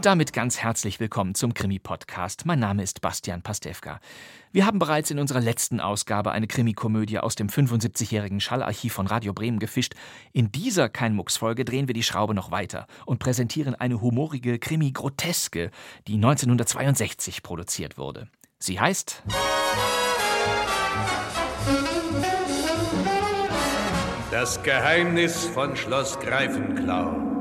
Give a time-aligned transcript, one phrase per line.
[0.00, 2.46] Und damit ganz herzlich willkommen zum Krimi-Podcast.
[2.46, 4.00] Mein Name ist Bastian Pastewka.
[4.50, 9.34] Wir haben bereits in unserer letzten Ausgabe eine Krimikomödie aus dem 75-jährigen Schallarchiv von Radio
[9.34, 9.92] Bremen gefischt.
[10.32, 15.70] In dieser Kein-Mucks-Folge drehen wir die Schraube noch weiter und präsentieren eine humorige Krimi-Groteske,
[16.06, 18.28] die 1962 produziert wurde.
[18.58, 19.22] Sie heißt
[24.30, 27.39] Das Geheimnis von Schloss Greifenklau.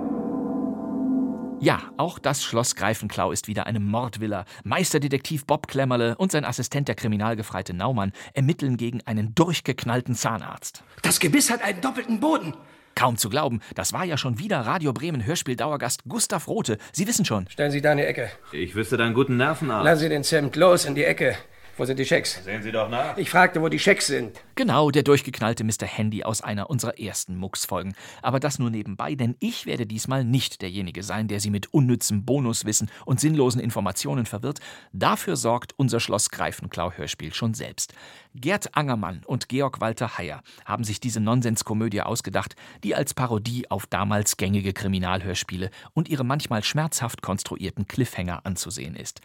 [1.61, 4.45] Ja, auch das Schloss Greifenklau ist wieder eine Mordvilla.
[4.63, 10.83] Meisterdetektiv Bob Klemmerle und sein Assistent, der Kriminalgefreite Naumann, ermitteln gegen einen durchgeknallten Zahnarzt.
[11.01, 12.53] Das Gebiss hat einen doppelten Boden.
[12.95, 16.77] Kaum zu glauben, das war ja schon wieder Radio Bremen Hörspiel-Dauergast Gustav Rote.
[16.93, 17.45] Sie wissen schon.
[17.49, 18.31] Stellen Sie da in die Ecke.
[18.53, 19.83] Ich wüsste dann guten Nervenarzt.
[19.83, 21.35] Lassen Sie den Zimt los in die Ecke.
[21.79, 22.43] Wo sind die Schecks?
[22.43, 23.15] Sehen Sie doch nach.
[23.15, 24.43] Ich fragte, wo die Schecks sind.
[24.55, 25.85] Genau, der durchgeknallte Mr.
[25.85, 27.93] Handy aus einer unserer ersten Mux-Folgen.
[28.21, 32.25] Aber das nur nebenbei, denn ich werde diesmal nicht derjenige sein, der Sie mit unnützem
[32.25, 34.59] Bonuswissen und sinnlosen Informationen verwirrt.
[34.91, 37.93] Dafür sorgt unser Schloss Greifenklau-Hörspiel schon selbst.
[38.35, 43.87] Gerd Angermann und Georg Walter Heyer haben sich diese Nonsenskomödie ausgedacht, die als Parodie auf
[43.87, 49.21] damals gängige Kriminalhörspiele und ihre manchmal schmerzhaft konstruierten Cliffhanger anzusehen ist.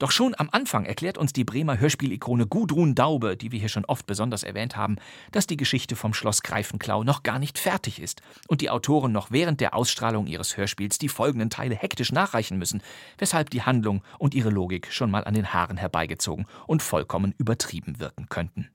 [0.00, 3.84] Doch schon am Anfang erklärt uns die Bremer Hörspielikone Gudrun Daube, die wir hier schon
[3.84, 4.96] oft besonders erwähnt haben,
[5.30, 9.30] dass die Geschichte vom Schloss Greifenklau noch gar nicht fertig ist und die Autoren noch
[9.30, 12.82] während der Ausstrahlung ihres Hörspiels die folgenden Teile hektisch nachreichen müssen,
[13.18, 18.00] weshalb die Handlung und ihre Logik schon mal an den Haaren herbeigezogen und vollkommen übertrieben
[18.00, 18.70] wirken könnten.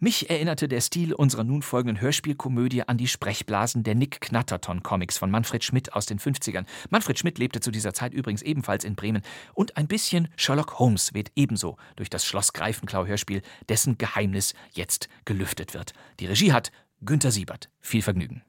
[0.00, 5.18] Mich erinnerte der Stil unserer nun folgenden Hörspielkomödie an die Sprechblasen der Nick Knatterton Comics
[5.18, 6.66] von Manfred Schmidt aus den 50ern.
[6.90, 9.22] Manfred Schmidt lebte zu dieser Zeit übrigens ebenfalls in Bremen
[9.54, 15.08] und ein bisschen Sherlock Holmes weht ebenso durch das Schloss Greifenklau Hörspiel, dessen Geheimnis jetzt
[15.24, 15.94] gelüftet wird.
[16.20, 16.70] Die Regie hat
[17.00, 17.68] Günter Siebert.
[17.80, 18.44] Viel Vergnügen.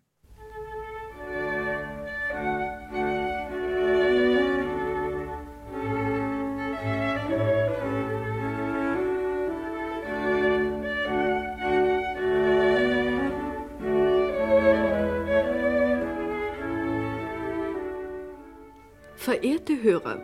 [19.40, 20.22] Verehrte Hörer,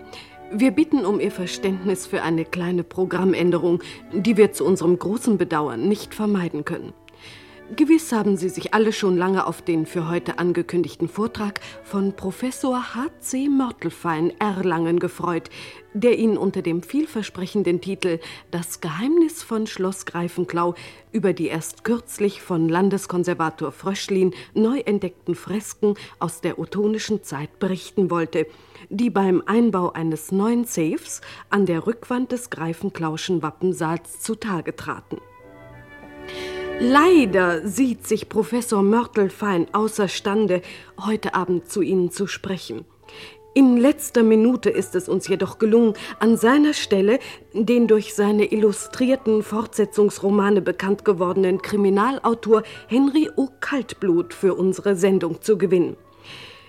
[0.52, 3.82] wir bitten um Ihr Verständnis für eine kleine Programmänderung,
[4.12, 6.92] die wir zu unserem großen Bedauern nicht vermeiden können.
[7.74, 12.94] Gewiss haben Sie sich alle schon lange auf den für heute angekündigten Vortrag von Professor
[12.94, 13.50] H.C.
[13.50, 15.50] Mörtelfein Erlangen gefreut,
[15.96, 18.20] der Ihnen unter dem vielversprechenden Titel
[18.52, 20.76] Das Geheimnis von Schloss Greifenklau
[21.12, 28.12] über die erst kürzlich von Landeskonservator Fröschlin neu entdeckten Fresken aus der ottonischen Zeit berichten
[28.12, 28.46] wollte,
[28.90, 35.18] die beim Einbau eines neuen Safes an der Rückwand des Greifenklauschen Wappensaals zutage traten.
[36.80, 40.62] Leider sieht sich Professor Mörtelfein außerstande,
[41.00, 42.84] heute Abend zu Ihnen zu sprechen.
[43.54, 47.20] In letzter Minute ist es uns jedoch gelungen, an seiner Stelle
[47.54, 53.48] den durch seine illustrierten Fortsetzungsromane bekannt gewordenen Kriminalautor Henry O.
[53.62, 55.96] Kaltblut für unsere Sendung zu gewinnen.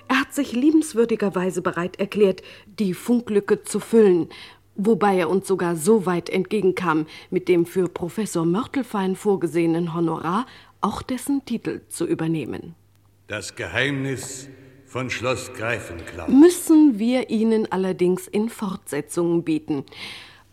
[0.09, 2.43] Er hat sich liebenswürdigerweise bereit erklärt,
[2.78, 4.28] die Funklücke zu füllen,
[4.77, 10.47] wobei er uns sogar so weit entgegenkam, mit dem für Professor Mörtelfein vorgesehenen Honorar
[10.81, 12.75] auch dessen Titel zu übernehmen.
[13.27, 14.49] Das Geheimnis
[14.87, 16.29] von Schloss Greifenklau.
[16.29, 19.85] Müssen wir Ihnen allerdings in Fortsetzungen bieten.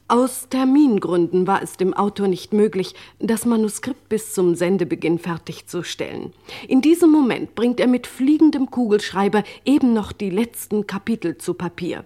[0.07, 6.33] Aus Termingründen war es dem Autor nicht möglich, das Manuskript bis zum Sendebeginn fertigzustellen.
[6.67, 12.03] In diesem Moment bringt er mit fliegendem Kugelschreiber eben noch die letzten Kapitel zu Papier.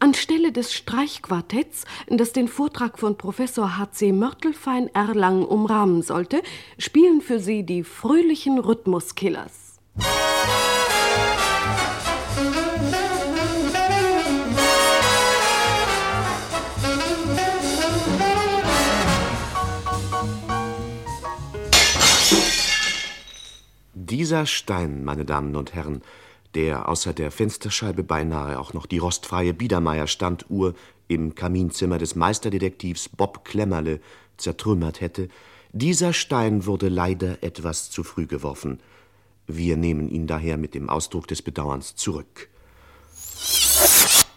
[0.00, 4.12] Anstelle des Streichquartetts, das den Vortrag von Professor H.C.
[4.12, 6.42] Mörtelfein Erlangen umrahmen sollte,
[6.78, 9.78] spielen für Sie die fröhlichen Rhythmuskillers.
[23.92, 26.00] Dieser Stein, meine Damen und Herren,
[26.54, 30.74] der außer der Fensterscheibe beinahe auch noch die rostfreie Biedermeier-Standuhr
[31.08, 34.00] im Kaminzimmer des Meisterdetektivs Bob Klemmerle
[34.36, 35.28] zertrümmert hätte,
[35.72, 38.80] dieser Stein wurde leider etwas zu früh geworfen.
[39.46, 42.48] Wir nehmen ihn daher mit dem Ausdruck des Bedauerns zurück.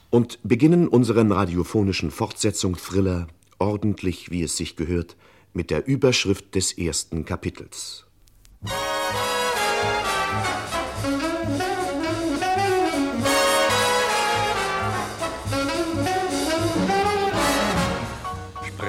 [0.09, 3.27] und beginnen unseren radiophonischen Fortsetzung-Thriller
[3.57, 5.15] ordentlich, wie es sich gehört,
[5.53, 8.05] mit der Überschrift des ersten Kapitels.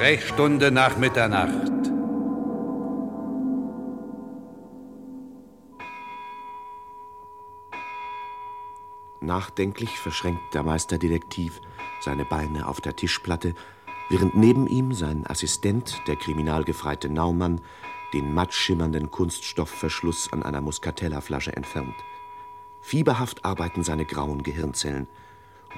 [0.04, 1.72] Sprechstunde nach Mitternacht.
[9.22, 11.58] Nachdenklich verschränkt der Meisterdetektiv
[12.02, 13.54] seine Beine auf der Tischplatte,
[14.10, 17.62] während neben ihm sein Assistent, der kriminalgefreite Naumann,
[18.12, 21.96] den matt schimmernden Kunststoffverschluss an einer Muscatella-Flasche entfernt.
[22.82, 25.08] Fieberhaft arbeiten seine grauen Gehirnzellen,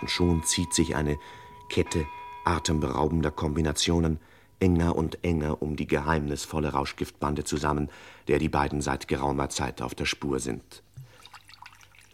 [0.01, 1.21] und schon zieht sich eine
[1.69, 2.09] Kette
[2.47, 4.19] atemberaubender Kombinationen
[4.61, 7.91] enger und enger um die geheimnisvolle Rauschgiftbande zusammen,
[8.29, 10.83] der die beiden seit geraumer Zeit auf der Spur sind.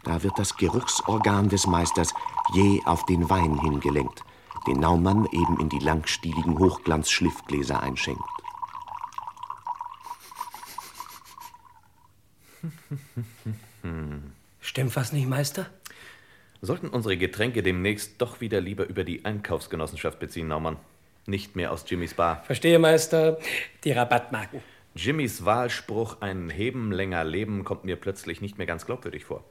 [0.03, 2.13] Da wird das Geruchsorgan des Meisters
[2.53, 4.25] je auf den Wein hingelenkt,
[4.67, 8.21] den Naumann eben in die langstieligen Hochglanzschliffgläser einschenkt.
[14.59, 15.67] Stimmt was nicht, Meister?
[16.65, 20.77] Sollten unsere Getränke demnächst doch wieder lieber über die Einkaufsgenossenschaft beziehen, Naumann.
[21.25, 22.41] Nicht mehr aus Jimmys Bar.
[22.45, 23.37] Verstehe, Meister.
[23.83, 24.61] Die Rabattmarken.
[24.95, 29.43] Jimmys Wahlspruch, ein Heben länger Leben, kommt mir plötzlich nicht mehr ganz glaubwürdig vor.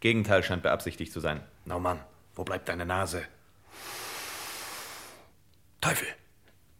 [0.00, 1.40] Gegenteil scheint beabsichtigt zu sein.
[1.64, 2.00] Naumann,
[2.34, 3.22] wo bleibt deine Nase?
[5.80, 6.08] Teufel,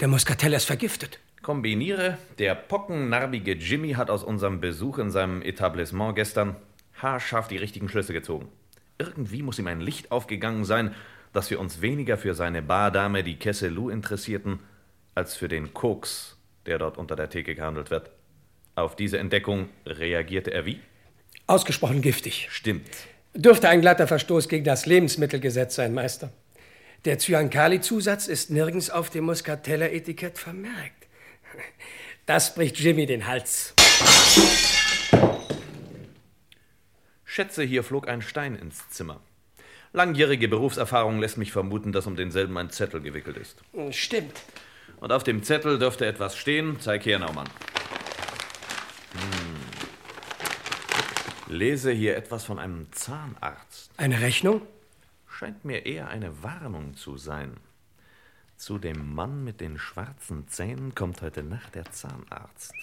[0.01, 1.19] der Muscatell ist vergiftet.
[1.41, 6.57] Kombiniere, der pockennarbige Jimmy hat aus unserem Besuch in seinem Etablissement gestern
[7.01, 8.51] haarscharf die richtigen Schlüsse gezogen.
[8.99, 10.94] Irgendwie muss ihm ein Licht aufgegangen sein,
[11.33, 14.61] dass wir uns weniger für seine Bardame, die Kesselou, interessierten,
[15.15, 16.37] als für den Koks,
[16.67, 18.11] der dort unter der Theke gehandelt wird.
[18.75, 20.81] Auf diese Entdeckung reagierte er wie?
[21.47, 22.49] Ausgesprochen giftig.
[22.50, 22.89] Stimmt.
[23.35, 26.33] Dürfte ein glatter Verstoß gegen das Lebensmittelgesetz sein, Meister.
[27.05, 31.06] Der Cyankali-Zusatz ist nirgends auf dem Muscatella-Etikett vermerkt.
[32.27, 33.75] Das bricht Jimmy den Hals.
[37.32, 39.19] Schätze, hier flog ein Stein ins Zimmer.
[39.94, 43.62] Langjährige Berufserfahrung lässt mich vermuten, dass um denselben ein Zettel gewickelt ist.
[43.90, 44.38] Stimmt.
[45.00, 46.79] Und auf dem Zettel dürfte etwas stehen.
[46.79, 47.49] Zeig her, Naumann.
[49.14, 49.61] Hm.
[51.56, 53.90] Lese hier etwas von einem Zahnarzt.
[53.96, 54.61] Eine Rechnung?
[55.26, 57.56] Scheint mir eher eine Warnung zu sein.
[58.58, 62.75] Zu dem Mann mit den schwarzen Zähnen kommt heute Nacht der Zahnarzt.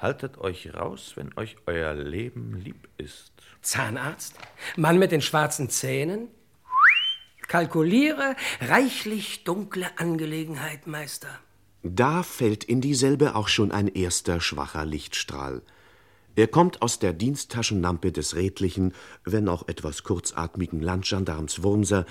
[0.00, 3.32] Haltet euch raus, wenn euch euer Leben lieb ist.
[3.60, 4.34] Zahnarzt?
[4.76, 6.28] Mann mit den schwarzen Zähnen?
[7.48, 11.28] Kalkuliere reichlich dunkle Angelegenheit, Meister.
[11.82, 15.62] Da fällt in dieselbe auch schon ein erster schwacher Lichtstrahl.
[16.34, 18.94] Er kommt aus der Diensttaschenlampe des redlichen,
[19.24, 22.06] wenn auch etwas kurzatmigen Landgendarms Wurmser,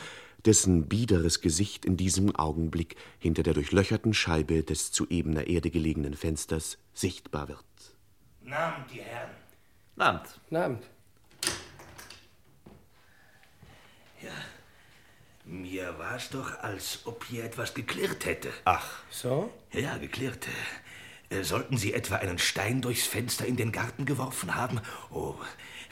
[0.46, 6.14] dessen biederes Gesicht in diesem Augenblick hinter der durchlöcherten Scheibe des zu ebener Erde gelegenen
[6.16, 7.64] Fensters sichtbar wird.
[8.42, 9.32] Namen die Herren.
[9.96, 10.40] Namt.
[10.52, 10.84] Abend.
[14.22, 14.32] Ja,
[15.46, 18.50] mir war's doch, als ob hier etwas geklirrt hätte.
[18.66, 19.52] Ach, So?
[19.72, 20.48] Ja, geklirrt.
[21.30, 24.82] Äh, Sollten Sie etwa einen Stein durchs Fenster in den Garten geworfen haben?
[25.12, 25.36] Oh,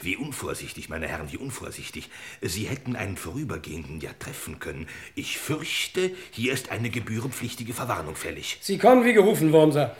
[0.00, 2.10] wie unvorsichtig, meine Herren, wie unvorsichtig.
[2.40, 4.88] Sie hätten einen Vorübergehenden ja treffen können.
[5.14, 8.58] Ich fürchte, hier ist eine gebührenpflichtige Verwarnung fällig.
[8.60, 9.96] Sie kommen wie gerufen, Wurmser.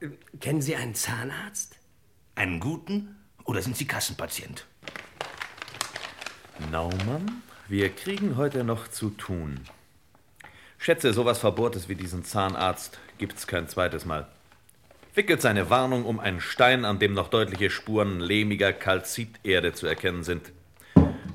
[0.00, 0.08] Äh,
[0.40, 1.76] Kennen Sie einen Zahnarzt?
[2.34, 4.66] Einen guten oder sind Sie Kassenpatient?
[6.70, 9.60] Naumann, wir kriegen heute noch zu tun.
[10.78, 14.28] Schätze, sowas Verbohrtes wie diesen Zahnarzt gibt's kein zweites Mal.
[15.14, 20.22] Wickelt seine Warnung um einen Stein, an dem noch deutliche Spuren lehmiger Kalziterde zu erkennen
[20.22, 20.52] sind.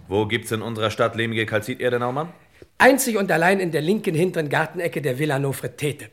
[0.08, 2.32] Wo gibt's in unserer Stadt lehmige Kalziterde, Naumann?
[2.78, 6.10] Einzig und allein in der linken hinteren Gartenecke der Villa Nofretete.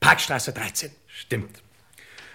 [0.00, 0.90] Parkstraße 13.
[1.06, 1.62] Stimmt.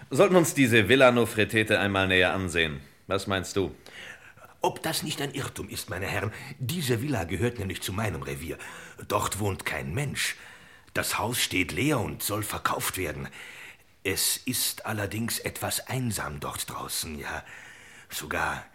[0.09, 2.81] Sollten uns diese Villa Nofretete einmal näher ansehen.
[3.05, 3.75] Was meinst du?
[4.61, 8.57] Ob das nicht ein Irrtum ist, meine Herren, diese Villa gehört nämlich zu meinem Revier.
[9.07, 10.35] Dort wohnt kein Mensch.
[10.95, 13.27] Das Haus steht leer und soll verkauft werden.
[14.03, 17.43] Es ist allerdings etwas einsam dort draußen, ja.
[18.09, 18.65] Sogar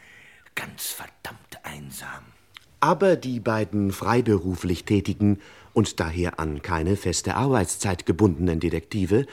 [0.54, 2.24] ganz verdammt einsam.
[2.80, 5.40] Aber die beiden freiberuflich tätigen
[5.72, 9.26] und daher an keine feste Arbeitszeit gebundenen Detektive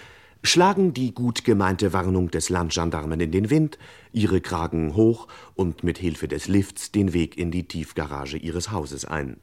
[0.43, 3.77] schlagen die gut gemeinte Warnung des Landgendarmen in den Wind,
[4.11, 9.05] ihre Kragen hoch und mit Hilfe des Lifts den Weg in die Tiefgarage ihres Hauses
[9.05, 9.37] ein.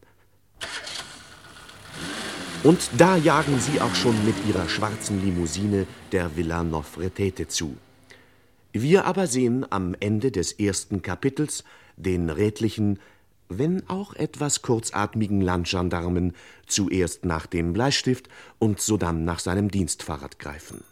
[2.69, 7.79] Und da jagen sie auch schon mit ihrer schwarzen Limousine der Villa Nofretete zu.
[8.75, 11.65] Wir aber sehen am Ende des ersten Kapitels
[11.97, 12.99] den rätlichen,
[13.49, 16.35] wenn auch etwas kurzatmigen Landgendarmen
[16.67, 20.85] zuerst nach dem Bleistift und sodann nach seinem Dienstfahrrad greifen.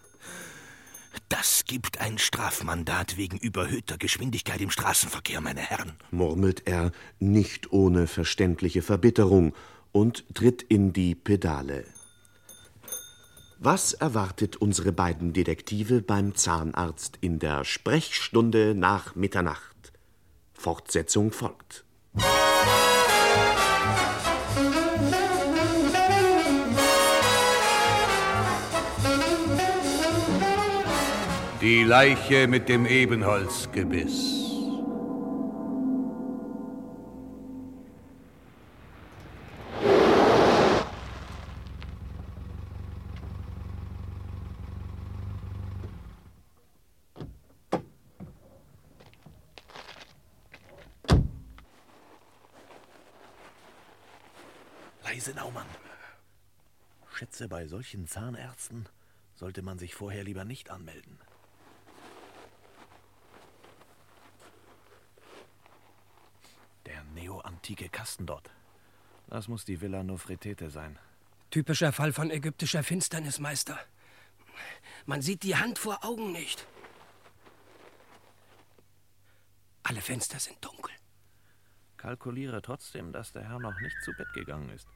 [1.28, 6.90] Das gibt ein Strafmandat wegen überhöhter Geschwindigkeit im Straßenverkehr, meine Herren, murmelt er
[7.21, 9.52] nicht ohne verständliche Verbitterung
[9.97, 11.85] und tritt in die Pedale.
[13.59, 19.95] Was erwartet unsere beiden Detektive beim Zahnarzt in der Sprechstunde nach Mitternacht?
[20.53, 21.87] Fortsetzung folgt.
[31.62, 34.37] Die Leiche mit dem Ebenholzgebiss.
[55.17, 55.67] Leise, Naumann.
[57.37, 58.88] Schätze, bei solchen Zahnärzten
[59.35, 61.19] sollte man sich vorher lieber nicht anmelden.
[66.87, 68.50] Der neoantike Kasten dort.
[69.26, 70.99] Das muss die Villa Nofretete sein.
[71.50, 73.78] Typischer Fall von ägyptischer Finsternis, Meister.
[75.05, 76.66] Man sieht die Hand vor Augen nicht.
[79.83, 80.95] Alle Fenster sind dunkel.
[81.99, 84.88] Kalkuliere trotzdem, dass der Herr noch nicht zu Bett gegangen ist.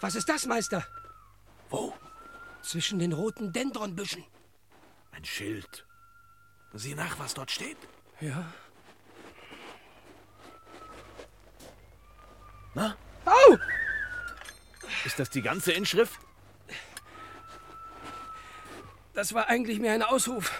[0.00, 0.86] Was ist das, Meister?
[1.68, 1.94] Wo?
[2.62, 4.24] Zwischen den roten Dendronbüschen.
[5.10, 5.84] Ein Schild.
[6.74, 7.78] Sieh nach, was dort steht.
[8.20, 8.52] Ja.
[12.74, 12.96] Na?
[13.24, 13.58] Au!
[15.04, 16.20] Ist das die ganze Inschrift?
[19.22, 20.50] Das war eigentlich mehr ein Ausruf.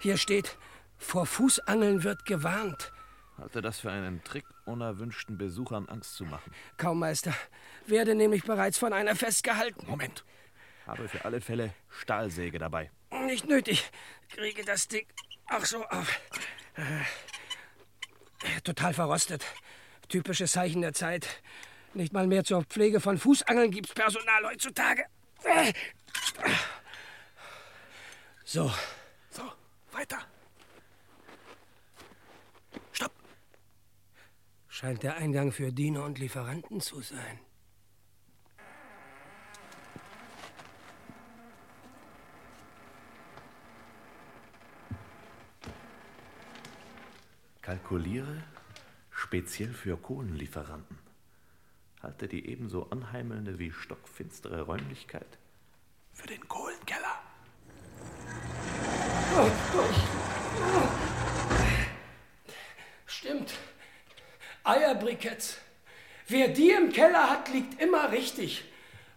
[0.00, 0.58] Hier steht,
[0.98, 2.92] vor Fußangeln wird gewarnt.
[3.38, 6.52] Halte das für einen Trick, unerwünschten Besuchern Angst zu machen.
[6.76, 7.32] Kaum, Meister.
[7.86, 9.86] Werde nämlich bereits von einer festgehalten.
[9.86, 10.24] Moment.
[10.88, 12.90] Habe für alle Fälle Stahlsäge dabei.
[13.26, 13.88] Nicht nötig.
[14.30, 15.06] Kriege das Ding
[15.50, 16.20] auch so auf.
[16.74, 19.44] Äh, total verrostet.
[20.08, 21.44] Typisches Zeichen der Zeit.
[21.92, 25.04] Nicht mal mehr zur Pflege von Fußangeln gibt's Personal heutzutage.
[25.44, 25.72] Äh.
[28.44, 28.70] So.
[29.30, 29.42] So,
[29.90, 30.18] weiter.
[32.92, 33.12] Stopp.
[34.68, 37.40] Scheint der Eingang für Diener und Lieferanten zu sein.
[47.62, 48.44] Kalkuliere
[49.10, 50.98] speziell für Kohlenlieferanten.
[52.02, 55.38] Halte die ebenso anheimelnde wie stockfinstere Räumlichkeit
[56.12, 56.63] für den Kohlenkeller.
[63.06, 63.54] Stimmt.
[64.62, 65.58] Eierbriketts.
[66.28, 68.64] Wer die im Keller hat, liegt immer richtig.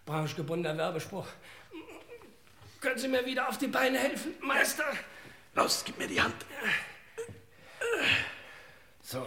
[0.06, 1.28] Branchegebundener Werbespruch.
[2.82, 4.86] Können Sie mir wieder auf die Beine helfen, Meister?
[5.54, 6.36] Los, gib mir die Hand.
[9.02, 9.26] So,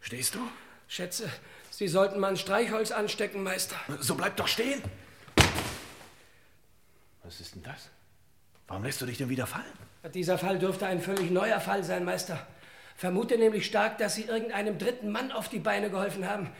[0.00, 0.40] stehst du?
[0.88, 1.30] Schätze,
[1.70, 3.76] Sie sollten mal ein Streichholz anstecken, Meister.
[4.00, 4.82] So bleib doch stehen.
[7.22, 7.90] Was ist denn das?
[8.68, 9.85] Warum lässt du dich denn wieder fallen?
[10.14, 12.46] Dieser Fall dürfte ein völlig neuer Fall sein, Meister.
[12.96, 16.50] Vermute nämlich stark, dass Sie irgendeinem dritten Mann auf die Beine geholfen haben.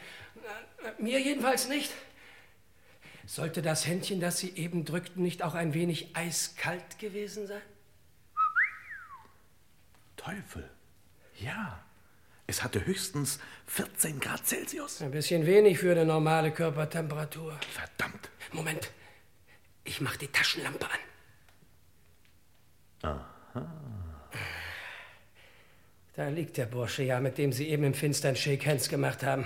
[0.85, 1.93] Äh, Mir jedenfalls nicht.
[3.27, 7.63] Sollte das Händchen, das Sie eben drückten, nicht auch ein wenig eiskalt gewesen sein?
[10.17, 10.69] Teufel.
[11.39, 11.83] Ja.
[12.47, 15.03] Es hatte höchstens 14 Grad Celsius.
[15.03, 17.59] Ein bisschen wenig für eine normale Körpertemperatur.
[17.73, 18.31] Verdammt.
[18.53, 18.91] Moment.
[19.83, 20.87] Ich mach die Taschenlampe
[23.03, 23.21] an.
[23.57, 23.87] Aha.
[26.15, 29.45] Da liegt der Bursche ja, mit dem Sie eben im Finstern Shake Hands gemacht haben.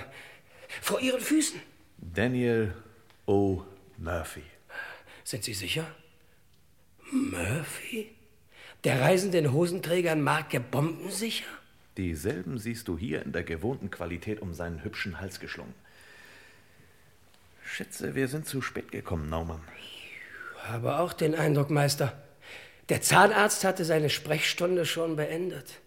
[0.81, 1.61] Vor Ihren Füßen.
[1.99, 2.75] Daniel
[3.26, 3.62] O.
[3.99, 4.45] Murphy.
[5.25, 5.85] Sind Sie sicher?
[7.11, 8.11] Murphy?
[8.85, 11.45] Der reisende in Hosenträgern Marke bombensicher?
[11.97, 15.75] Dieselben siehst du hier in der gewohnten Qualität um seinen hübschen Hals geschlungen.
[17.64, 19.61] Schätze, wir sind zu spät gekommen, Naumann.
[20.62, 22.17] Habe auch den Eindruck, Meister.
[22.90, 25.80] Der Zahnarzt hatte seine Sprechstunde schon beendet.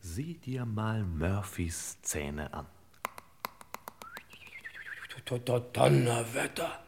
[0.00, 2.66] Sieh dir mal Murphys Zähne an.
[5.72, 6.78] Donnerwetter.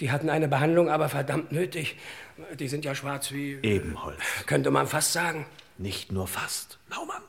[0.00, 1.96] Die hatten eine Behandlung, aber verdammt nötig.
[2.58, 3.60] Die sind ja schwarz wie.
[3.62, 4.20] Ebenholz.
[4.46, 5.46] Könnte man fast sagen.
[5.78, 7.22] Nicht nur fast, Naumann.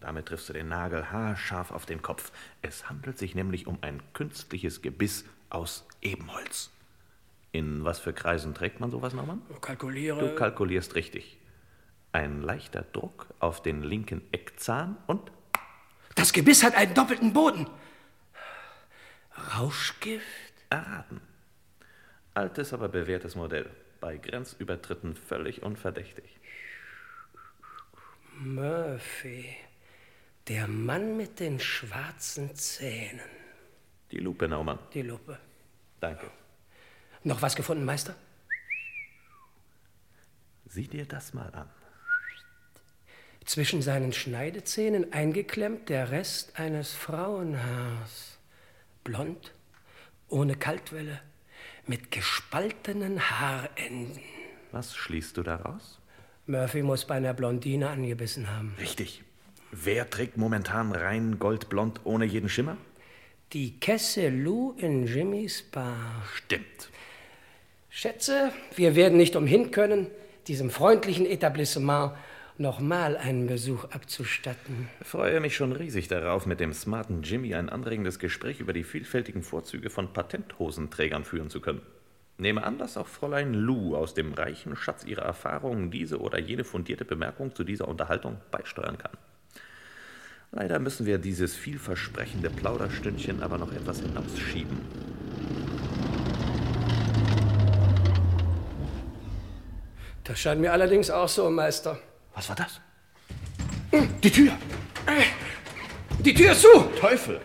[0.00, 2.32] Damit triffst du den Nagel haarscharf auf den Kopf.
[2.60, 6.70] Es handelt sich nämlich um ein künstliches Gebiss aus Ebenholz.
[7.54, 9.40] In was für Kreisen trägt man sowas, Norman?
[9.60, 10.18] Kalkuliere.
[10.18, 11.38] Du kalkulierst richtig.
[12.10, 15.30] Ein leichter Druck auf den linken Eckzahn und
[16.16, 17.70] Das Gebiss hat einen doppelten Boden.
[19.56, 20.24] Rauschgift?
[20.68, 21.20] erraten.
[22.34, 23.70] Altes, aber bewährtes Modell.
[24.00, 26.36] Bei Grenzübertritten völlig unverdächtig.
[28.36, 29.54] Murphy.
[30.48, 33.20] Der Mann mit den schwarzen Zähnen.
[34.10, 34.80] Die Lupe, Naumann.
[34.92, 35.38] Die Lupe.
[36.00, 36.28] Danke.
[37.24, 38.14] Noch was gefunden, Meister?
[40.66, 41.68] Sieh dir das mal an.
[43.44, 48.38] Zwischen seinen Schneidezähnen eingeklemmt der Rest eines Frauenhaars.
[49.04, 49.52] Blond,
[50.28, 51.20] ohne Kaltwelle,
[51.86, 54.18] mit gespaltenen Haarenden.
[54.72, 56.00] Was schließt du daraus?
[56.46, 58.74] Murphy muss bei einer Blondine angebissen haben.
[58.78, 59.22] Richtig.
[59.72, 62.76] Wer trägt momentan rein goldblond ohne jeden Schimmer?
[63.52, 66.22] Die Kesse Lou in Jimmys Bar.
[66.34, 66.90] Stimmt.
[67.96, 70.08] Schätze, wir werden nicht umhin können,
[70.48, 72.10] diesem freundlichen Etablissement
[72.58, 74.88] nochmal einen Besuch abzustatten.
[75.00, 79.44] Freue mich schon riesig darauf, mit dem smarten Jimmy ein anregendes Gespräch über die vielfältigen
[79.44, 81.82] Vorzüge von Patenthosenträgern führen zu können.
[82.36, 86.64] Nehme an, dass auch Fräulein Lou aus dem reichen Schatz ihrer Erfahrungen diese oder jene
[86.64, 89.12] fundierte Bemerkung zu dieser Unterhaltung beisteuern kann.
[90.50, 94.80] Leider müssen wir dieses vielversprechende Plauderstündchen aber noch etwas hinausschieben.
[100.24, 101.98] Das scheint mir allerdings auch so, Meister.
[102.34, 102.80] Was war das?
[104.22, 104.52] Die Tür!
[106.20, 106.80] Die Tür ist zu!
[106.98, 107.40] Teufel!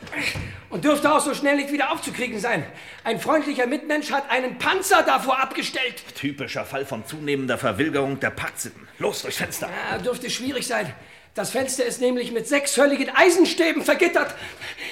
[0.70, 2.66] Und dürfte auch so schnell nicht wieder aufzukriegen sein.
[3.04, 6.04] Ein freundlicher Mitmensch hat einen Panzer davor abgestellt.
[6.16, 8.88] Typischer Fall von zunehmender Verwilgerung der Parksitten.
[8.98, 9.70] Los durchs Fenster!
[9.92, 10.94] Ja, dürfte schwierig sein.
[11.34, 14.34] Das Fenster ist nämlich mit sechs hölligen Eisenstäben vergittert.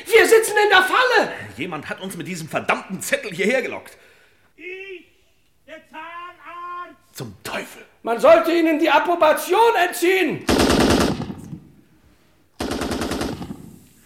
[0.05, 1.31] Wir sitzen in der Falle!
[1.55, 3.97] Jemand hat uns mit diesem verdammten Zettel hierher gelockt.
[5.67, 7.06] Der Zahnarzt!
[7.17, 7.83] Zum Teufel!
[8.03, 10.45] Man sollte ihnen die Approbation entziehen!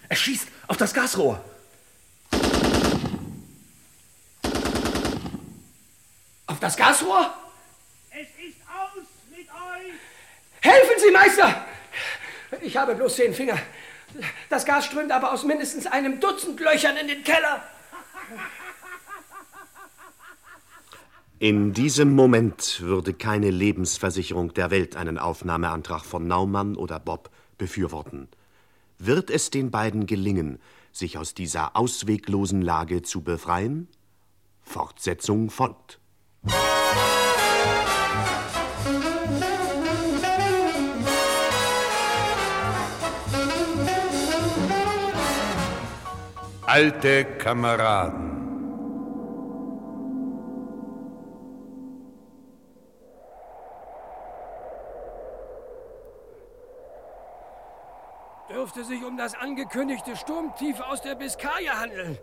[0.08, 1.44] Er schießt auf das Gasrohr.
[6.46, 7.34] Auf das Gasrohr?
[8.12, 9.92] Es ist aus mit euch!
[10.62, 11.66] Helfen Sie, Meister!
[12.62, 13.58] Ich habe bloß zehn Finger.
[14.48, 17.62] Das Gas strömt aber aus mindestens einem Dutzend Löchern in den Keller.
[21.42, 28.28] In diesem Moment würde keine Lebensversicherung der Welt einen Aufnahmeantrag von Naumann oder Bob befürworten.
[29.00, 30.60] Wird es den beiden gelingen,
[30.92, 33.88] sich aus dieser ausweglosen Lage zu befreien?
[34.62, 35.98] Fortsetzung folgt.
[46.64, 48.31] Alte Kameraden.
[58.62, 62.16] Dürfte sich um das angekündigte Sturmtief aus der Biskaya handeln.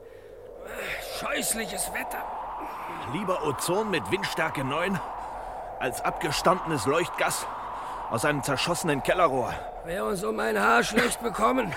[1.20, 2.24] Scheußliches Wetter.
[3.12, 4.98] Lieber Ozon mit Windstärke 9
[5.80, 7.46] als abgestandenes Leuchtgas
[8.10, 9.54] aus einem zerschossenen Kellerrohr.
[9.84, 11.74] Wer uns um ein Haar schlecht bekommen,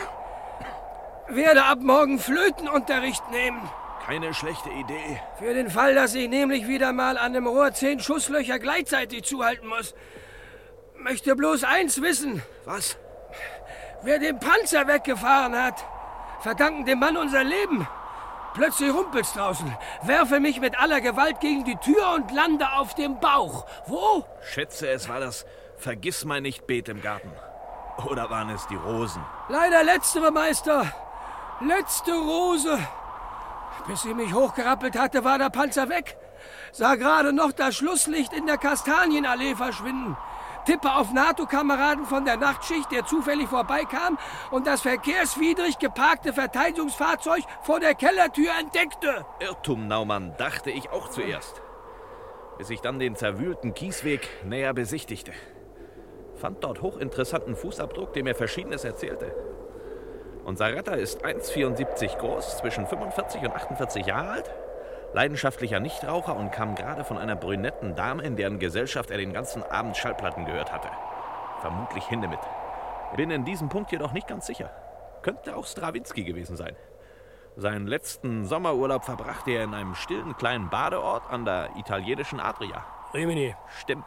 [1.26, 3.68] werde ab morgen Flötenunterricht nehmen.
[4.06, 5.20] Keine schlechte Idee.
[5.40, 9.66] Für den Fall, dass ich nämlich wieder mal an einem Rohr zehn Schusslöcher gleichzeitig zuhalten
[9.66, 9.96] muss.
[10.94, 12.44] Möchte bloß eins wissen.
[12.64, 12.96] Was?
[14.02, 15.84] Wer den Panzer weggefahren hat,
[16.40, 17.86] verdanken dem Mann unser Leben.
[18.54, 19.76] Plötzlich rumpelt's draußen.
[20.02, 23.64] Werfe mich mit aller Gewalt gegen die Tür und lande auf dem Bauch.
[23.86, 24.26] Wo?
[24.42, 25.46] Schätze, es war das
[25.78, 27.32] Vergissmeinnicht-Beet im Garten.
[28.08, 29.24] Oder waren es die Rosen?
[29.48, 30.92] Leider letztere, Meister.
[31.60, 32.78] Letzte Rose.
[33.86, 36.16] Bis sie mich hochgerappelt hatte, war der Panzer weg.
[36.72, 40.16] Sah gerade noch das Schlusslicht in der Kastanienallee verschwinden.
[40.64, 44.18] Tippe auf NATO-Kameraden von der Nachtschicht, der zufällig vorbeikam
[44.50, 49.26] und das verkehrswidrig geparkte Verteidigungsfahrzeug vor der Kellertür entdeckte.
[49.40, 51.60] Irrtum, Naumann, dachte ich auch zuerst.
[52.58, 55.32] Bis ich dann den zerwühlten Kiesweg näher besichtigte.
[56.36, 59.34] Fand dort hochinteressanten Fußabdruck, der mir Verschiedenes erzählte.
[60.44, 64.50] Unser Retter ist 1,74 groß, zwischen 45 und 48 Jahre alt,
[65.12, 69.62] leidenschaftlicher Nichtraucher und kam gerade von einer brünetten Dame, in deren Gesellschaft er den ganzen
[69.62, 70.88] Abend Schallplatten gehört hatte.
[71.60, 72.40] Vermutlich Hindemith.
[73.16, 74.70] Bin in diesem Punkt jedoch nicht ganz sicher.
[75.22, 76.74] Könnte auch Strawinski gewesen sein.
[77.56, 82.84] Seinen letzten Sommerurlaub verbrachte er in einem stillen kleinen Badeort an der italienischen Adria.
[83.12, 83.54] Rimini.
[83.80, 84.06] Stimmt.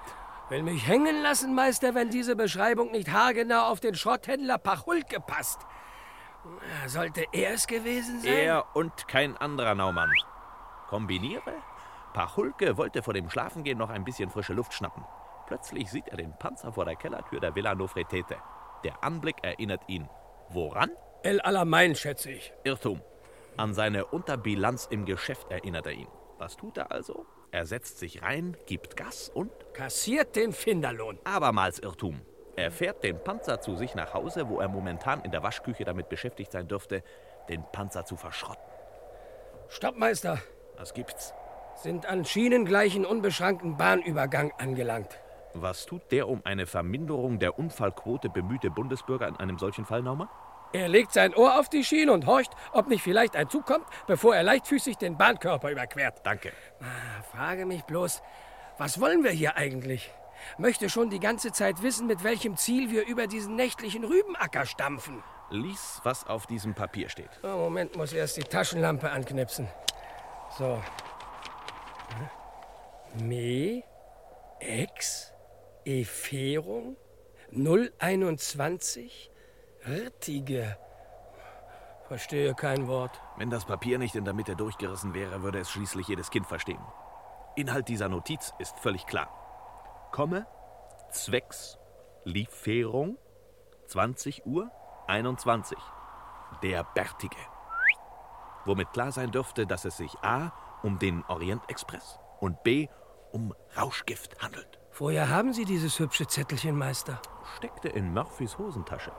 [0.50, 5.62] Will mich hängen lassen, Meister, wenn diese Beschreibung nicht haargenau auf den Schrotthändler Pachulke passt.
[6.88, 8.32] Sollte er es gewesen sein?
[8.32, 10.12] Er und kein anderer Naumann.
[10.88, 11.54] Kombiniere?
[12.14, 15.04] Pachulke wollte vor dem Schlafengehen noch ein bisschen frische Luft schnappen.
[15.48, 18.38] Plötzlich sieht er den Panzer vor der Kellertür der Villa Nofretete.
[18.84, 20.10] Der Anblick erinnert ihn.
[20.50, 20.92] Woran?
[21.24, 22.54] El Alamein, schätze ich.
[22.64, 23.02] Irrtum.
[23.58, 26.08] An seine Unterbilanz im Geschäft erinnert er ihn.
[26.38, 27.26] Was tut er also?
[27.52, 31.20] Er setzt sich rein, gibt Gas und kassiert den Finderlohn.
[31.24, 32.22] Abermals Irrtum.
[32.56, 36.10] Er fährt den Panzer zu sich nach Hause, wo er momentan in der Waschküche damit
[36.10, 37.04] beschäftigt sein dürfte,
[37.50, 38.64] den Panzer zu verschrotten.
[39.68, 40.40] Stopp, Meister.
[40.78, 41.34] Was gibt's?
[41.76, 45.20] Sind an schienengleichen unbeschrankten Bahnübergang angelangt.
[45.54, 50.28] Was tut der um eine Verminderung der Unfallquote bemühte Bundesbürger in einem solchen Fall, Naumann?
[50.74, 53.86] Er legt sein Ohr auf die Schiene und horcht, ob nicht vielleicht ein Zug kommt,
[54.08, 56.20] bevor er leichtfüßig den Bahnkörper überquert.
[56.24, 56.52] Danke.
[56.82, 58.22] Ah, frage mich bloß,
[58.78, 60.12] was wollen wir hier eigentlich?
[60.58, 65.24] Möchte schon die ganze Zeit wissen, mit welchem Ziel wir über diesen nächtlichen Rübenacker stampfen.
[65.50, 67.30] Lies, was auf diesem Papier steht.
[67.44, 69.70] Oh, Moment, muss erst die Taschenlampe anknipsen.
[70.58, 70.82] So.
[73.20, 73.84] Me,
[74.60, 75.34] Ex,
[75.84, 76.96] Eferung,
[77.52, 79.32] 021,
[79.86, 80.78] Rittige.
[82.08, 83.22] Verstehe kein Wort.
[83.38, 86.82] Wenn das Papier nicht in der Mitte durchgerissen wäre, würde es schließlich jedes Kind verstehen.
[87.56, 89.30] Inhalt dieser Notiz ist völlig klar.
[90.12, 90.46] Komme,
[91.10, 91.78] Zwecks,
[92.24, 93.18] Lieferung,
[93.88, 94.72] 20 Uhr
[95.08, 95.78] 21.
[96.64, 97.55] Der Bärtige.
[98.66, 100.52] Womit klar sein dürfte, dass es sich A
[100.82, 102.88] um den Orientexpress und B
[103.32, 104.80] um Rauschgift handelt.
[104.98, 107.22] Woher haben Sie dieses hübsche Zettelchen, Meister?
[107.58, 109.12] Steckte in Murphys Hosentasche.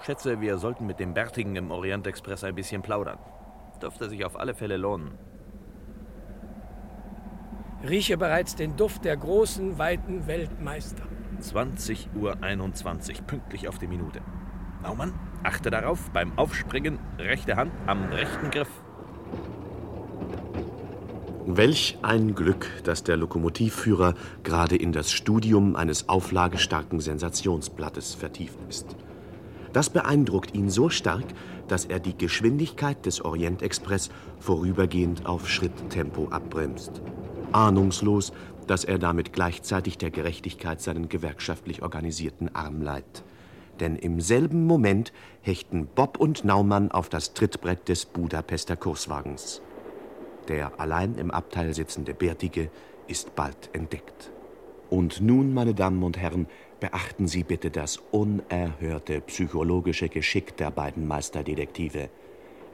[0.00, 3.18] Schätze, wir sollten mit dem Bärtigen im Orientexpress ein bisschen plaudern.
[3.82, 5.18] Dürfte sich auf alle Fälle lohnen.
[7.86, 11.04] Rieche bereits den Duft der großen, weiten Weltmeister.
[11.40, 14.20] 20 Uhr 21, pünktlich auf die Minute.
[14.82, 18.70] Naumann, achte darauf, beim Aufspringen rechte Hand am rechten Griff.
[21.46, 28.96] Welch ein Glück, dass der Lokomotivführer gerade in das Studium eines auflagestarken Sensationsblattes vertieft ist.
[29.72, 31.24] Das beeindruckt ihn so stark,
[31.66, 37.00] dass er die Geschwindigkeit des Orientexpress vorübergehend auf Schritttempo abbremst.
[37.52, 38.32] Ahnungslos,
[38.66, 43.24] dass er damit gleichzeitig der Gerechtigkeit seinen gewerkschaftlich organisierten Arm leiht.
[43.80, 45.12] Denn im selben Moment
[45.42, 49.62] hechten Bob und Naumann auf das Trittbrett des Budapester Kurswagens.
[50.48, 52.70] Der allein im Abteil sitzende Bärtige
[53.06, 54.32] ist bald entdeckt.
[54.90, 56.46] Und nun, meine Damen und Herren,
[56.80, 62.08] beachten Sie bitte das unerhörte psychologische Geschick der beiden Meisterdetektive.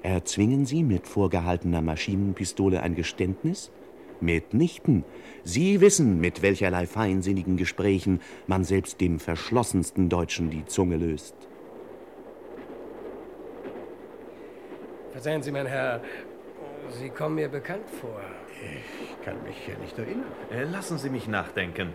[0.02, 3.70] Erzwingen Sie mit vorgehaltener Maschinenpistole ein Geständnis?
[4.24, 5.04] Mitnichten.
[5.44, 11.34] Sie wissen, mit welcherlei feinsinnigen Gesprächen man selbst dem verschlossensten Deutschen die Zunge löst.
[15.12, 16.00] Verzeihen Sie, mein Herr,
[16.90, 18.20] Sie kommen mir bekannt vor.
[19.02, 20.32] Ich kann mich ja nicht erinnern.
[20.50, 21.92] Äh, lassen Sie mich nachdenken.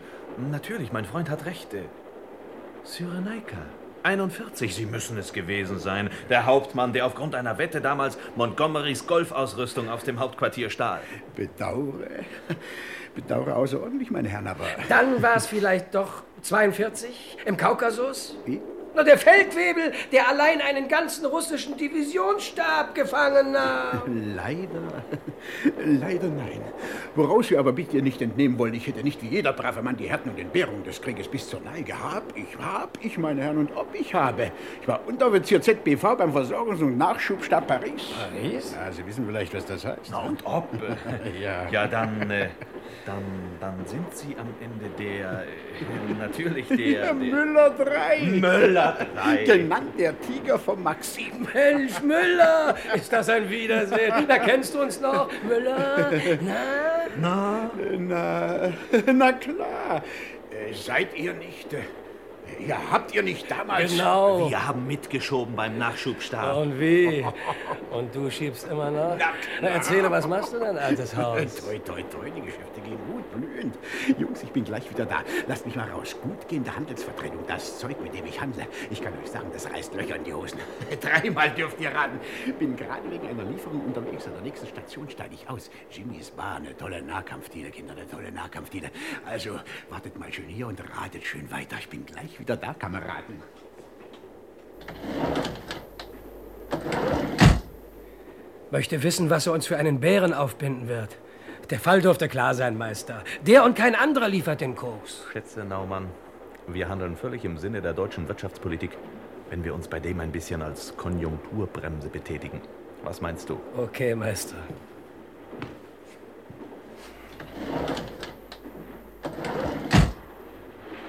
[0.51, 1.73] Natürlich, mein Freund hat Recht.
[1.73, 1.83] Äh,
[2.85, 3.65] Cyrenaika.
[4.03, 6.09] 41, Sie müssen es gewesen sein.
[6.29, 11.01] Der Hauptmann, der aufgrund einer Wette damals Montgomerys Golfausrüstung aus dem Hauptquartier stahl.
[11.35, 12.25] Bedauere.
[13.15, 14.65] Bedauere außerordentlich, meine Herren, aber.
[14.87, 18.35] Dann war es vielleicht doch 42 im Kaukasus?
[18.45, 18.61] Wie?
[18.99, 24.01] Na, der Feldwebel, der allein einen ganzen russischen Divisionsstab gefangen nahm.
[24.35, 25.03] Leider,
[25.77, 26.61] leider nein.
[27.15, 30.09] Woraus wir aber bitte nicht entnehmen wollen, ich hätte nicht wie jeder brave Mann die
[30.09, 31.93] Härten und Entbehrungen des Krieges bis zur Neige.
[31.93, 34.51] Hab ich, hab ich, meine Herren, und ob ich habe.
[34.81, 38.03] Ich war Unteroffizier ZBV beim Versorgungs- und Nachschubstab Paris.
[38.33, 38.75] Paris?
[38.75, 40.11] Ja, Sie wissen vielleicht, was das heißt.
[40.11, 40.67] Na und ob?
[41.41, 41.69] ja.
[41.71, 42.49] Ja, dann, äh,
[43.05, 43.23] dann,
[43.61, 46.77] dann sind Sie am Ende der, äh, natürlich der...
[46.77, 48.19] Der der Müller 3.
[48.39, 49.43] Müller 3.
[49.45, 51.47] Genannt der Tiger von Maxim.
[51.53, 54.27] Mensch, Müller, ist das ein Wiedersehen?
[54.27, 56.11] Da kennst du uns noch, Müller?
[56.41, 56.51] Na?
[57.19, 57.71] Na?
[57.97, 58.73] Na,
[59.13, 60.03] na klar.
[60.51, 61.67] Äh, Seid ihr nicht...
[62.67, 63.91] Ja, habt ihr nicht damals...
[63.91, 64.49] Genau.
[64.49, 66.57] Wir haben mitgeschoben beim Nachschubstab.
[66.57, 67.25] Und wie?
[67.91, 69.17] Und du schiebst immer noch?
[69.61, 71.55] Na, erzähle, was machst du denn, altes Haus?
[71.55, 73.77] Toi, toi, toi, die Geschäfte gehen gut, blühend.
[74.17, 75.21] Jungs, ich bin gleich wieder da.
[75.47, 76.15] Lasst mich mal raus.
[76.21, 78.67] Gut gehende Handelsvertretung, das Zeug, mit dem ich handle.
[78.89, 80.59] Ich kann euch sagen, das reißt Löcher in die Hosen.
[81.01, 82.19] Dreimal dürft ihr raten.
[82.59, 84.27] Bin gerade wegen einer Lieferung unterwegs.
[84.27, 85.69] An der nächsten Station steige ich aus.
[85.91, 88.91] Jimmys Bar, eine tolle Nahkampfdiele, Kinder, eine tolle Nahkampfdiele.
[89.25, 91.77] Also, wartet mal schön hier und ratet schön weiter.
[91.79, 93.43] Ich bin gleich wieder da, Kameraden.
[98.71, 101.17] Möchte wissen, was er uns für einen Bären aufbinden wird.
[101.69, 103.23] Der Fall dürfte klar sein, Meister.
[103.45, 105.25] Der und kein anderer liefert den Koks.
[105.31, 106.07] Schätze, Naumann,
[106.67, 108.91] wir handeln völlig im Sinne der deutschen Wirtschaftspolitik,
[109.49, 112.61] wenn wir uns bei dem ein bisschen als Konjunkturbremse betätigen.
[113.03, 113.59] Was meinst du?
[113.77, 114.55] Okay, Meister.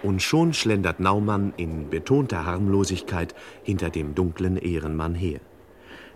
[0.03, 5.41] Und schon schlendert Naumann in betonter Harmlosigkeit hinter dem dunklen Ehrenmann her.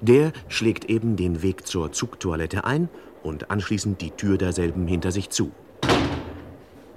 [0.01, 2.88] Der schlägt eben den Weg zur Zugtoilette ein
[3.23, 5.53] und anschließend die Tür derselben hinter sich zu.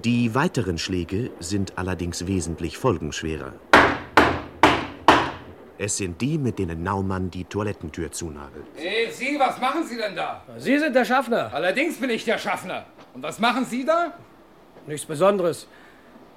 [0.04, 3.54] Die weiteren Schläge sind allerdings wesentlich folgenschwerer.
[5.80, 8.66] Es sind die, mit denen Naumann die Toilettentür zunagelt.
[8.76, 10.44] Hey, Sie, was machen Sie denn da?
[10.58, 11.54] Sie sind der Schaffner.
[11.54, 12.86] Allerdings bin ich der Schaffner.
[13.14, 14.14] Und was machen Sie da?
[14.88, 15.68] Nichts Besonderes.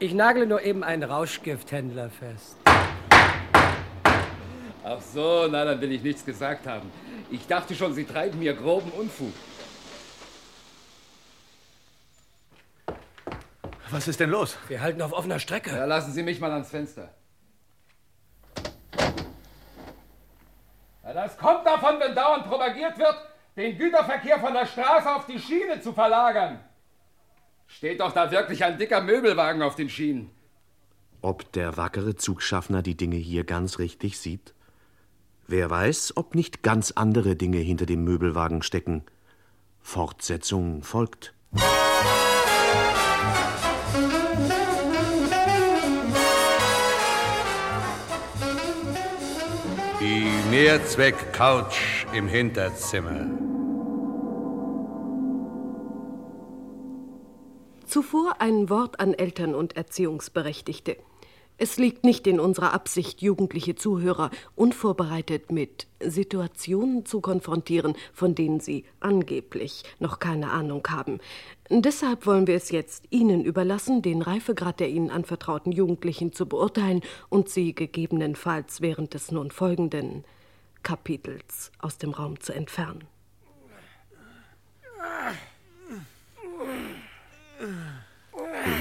[0.02, 2.56] Ich nagle nur eben einen Rauschgifthändler fest.
[4.82, 6.90] Ach so, na, dann will ich nichts gesagt haben.
[7.30, 9.34] Ich dachte schon, Sie treiben mir groben Unfug.
[13.90, 14.56] Was ist denn los?
[14.68, 15.76] Wir halten auf offener Strecke.
[15.76, 17.10] Ja, lassen Sie mich mal ans Fenster.
[21.04, 23.16] Ja, das kommt davon, wenn dauernd propagiert wird,
[23.54, 26.64] den Güterverkehr von der Straße auf die Schiene zu verlagern.
[27.76, 30.30] Steht doch da wirklich ein dicker Möbelwagen auf den Schienen.
[31.22, 34.54] Ob der wackere Zugschaffner die Dinge hier ganz richtig sieht?
[35.46, 39.04] Wer weiß, ob nicht ganz andere Dinge hinter dem Möbelwagen stecken.
[39.80, 41.32] Fortsetzung folgt.
[50.00, 53.49] Die Mehrzweck-Couch im Hinterzimmer.
[57.90, 60.96] Zuvor ein Wort an Eltern und Erziehungsberechtigte.
[61.58, 68.60] Es liegt nicht in unserer Absicht, jugendliche Zuhörer unvorbereitet mit Situationen zu konfrontieren, von denen
[68.60, 71.18] sie angeblich noch keine Ahnung haben.
[71.68, 77.00] Deshalb wollen wir es jetzt Ihnen überlassen, den Reifegrad der Ihnen anvertrauten Jugendlichen zu beurteilen
[77.28, 80.24] und sie gegebenenfalls während des nun folgenden
[80.84, 83.02] Kapitels aus dem Raum zu entfernen.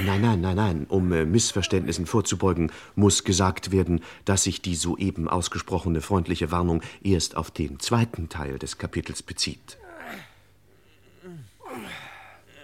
[0.06, 0.86] Nein, nein, nein, nein.
[0.90, 7.36] Um äh, Missverständnissen vorzubeugen, muss gesagt werden, dass sich die soeben ausgesprochene freundliche Warnung erst
[7.36, 9.78] auf den zweiten Teil des Kapitels bezieht.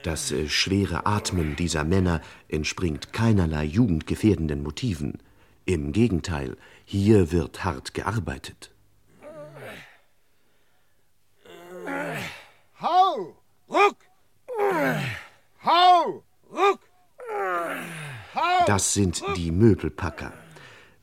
[0.03, 5.19] Das äh, schwere Atmen dieser Männer entspringt keinerlei jugendgefährdenden Motiven.
[5.65, 8.71] Im Gegenteil, hier wird hart gearbeitet.
[12.79, 13.35] Hau!
[13.67, 13.97] Ruck!
[15.65, 16.23] Hau!
[16.51, 16.79] Ruck!
[18.35, 18.65] Hau!
[18.67, 20.31] Das sind die Möbelpacker.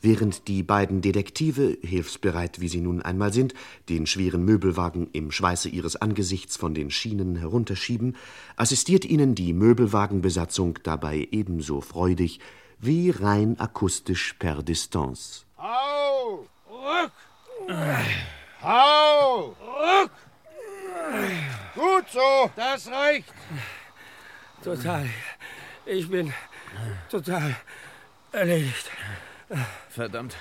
[0.01, 3.55] Während die beiden Detektive, hilfsbereit wie sie nun einmal sind,
[3.89, 8.17] den schweren Möbelwagen im Schweiße ihres Angesichts von den Schienen herunterschieben,
[8.55, 12.39] assistiert ihnen die Möbelwagenbesatzung dabei ebenso freudig
[12.79, 15.45] wie rein akustisch per Distanz.
[15.59, 16.47] Hau!
[16.69, 17.13] Ruck!
[18.63, 19.57] Hau!
[19.61, 20.11] Ruck!
[21.75, 22.51] Gut so!
[22.55, 23.33] Das reicht.
[24.63, 25.09] Total.
[25.87, 26.33] Ich bin
[27.11, 27.57] total
[28.31, 28.91] erledigt.
[29.91, 30.37] Verdammt.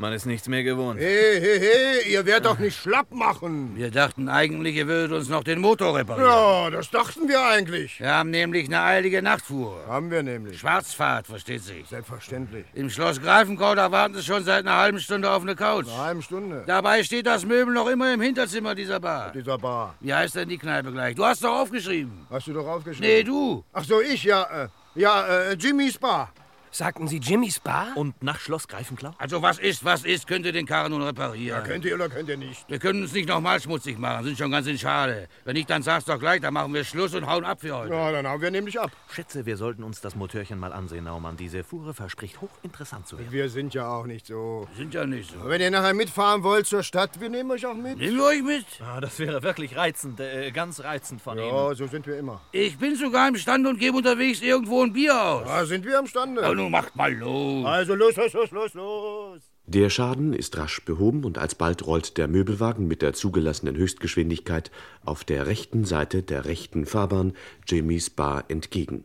[0.00, 0.98] Man ist nichts mehr gewohnt.
[0.98, 3.72] Hey, hey, hey, ihr werdet doch nicht schlapp machen.
[3.76, 6.26] Wir dachten eigentlich, ihr würdet uns noch den Motor reparieren.
[6.26, 8.00] Ja, das dachten wir eigentlich.
[8.00, 9.78] Wir haben nämlich eine eilige Nachtfuhr.
[9.86, 10.58] Haben wir nämlich.
[10.58, 11.86] Schwarzfahrt, versteht sich.
[11.86, 12.64] Selbstverständlich.
[12.72, 15.86] Im Schloss Greifenkau, da warten Sie schon seit einer halben Stunde auf eine Couch.
[15.86, 16.64] Eine halbe Stunde.
[16.66, 19.32] Dabei steht das Möbel noch immer im Hinterzimmer dieser Bar.
[19.32, 19.96] Dieser Bar.
[20.00, 21.14] Wie heißt denn die Kneipe gleich?
[21.14, 22.26] Du hast doch aufgeschrieben.
[22.30, 23.06] Hast du doch aufgeschrieben?
[23.06, 23.62] Nee, du.
[23.74, 24.44] Ach so, ich, ja.
[24.44, 26.32] Äh, ja, äh, Jimmy's Bar.
[26.72, 27.88] Sagten Sie Jimmys Bar?
[27.96, 29.12] Und nach Schloss Greifenklau?
[29.18, 31.64] Also was ist, was ist, könnt ihr den Karren nun Ja, reparieren.
[31.64, 32.64] könnt ihr oder könnt ihr nicht?
[32.68, 35.28] wir können uns nicht nochmal schmutzig machen, sind schon ganz in Schale.
[35.44, 37.92] Wenn nicht, dann sag's doch gleich, dann machen wir Schluss und hauen ab für heute.
[37.92, 38.90] Ja, dann hauen wir nämlich ab.
[39.12, 41.36] Schätze, wir sollten uns das Motörchen mal ansehen, Naumann.
[41.36, 43.32] Diese Fuhre verspricht hochinteressant zu werden.
[43.32, 44.68] Wir sind ja auch nicht so.
[44.76, 45.48] Sind ja nicht so.
[45.48, 47.98] Wenn ihr nachher mitfahren wollt zur Stadt, wir nehmen euch auch mit.
[47.98, 48.64] Nehmen wir euch mit?
[48.80, 51.48] Ah, das wäre wirklich reizend, äh, ganz reizend von Ihnen.
[51.48, 52.40] Ja, so sind wir immer.
[52.52, 55.46] Ich bin sogar im Stand und gebe unterwegs irgendwo ein Bier aus.
[55.46, 56.44] Da sind wir am Stande.
[56.44, 57.66] Aber nun macht mal los.
[57.66, 59.40] Also los, los, los, los, los.
[59.66, 64.70] Der Schaden ist rasch behoben und alsbald rollt der Möbelwagen mit der zugelassenen Höchstgeschwindigkeit
[65.04, 67.34] auf der rechten Seite der rechten Fahrbahn
[67.66, 69.04] Jimmys Bar entgegen.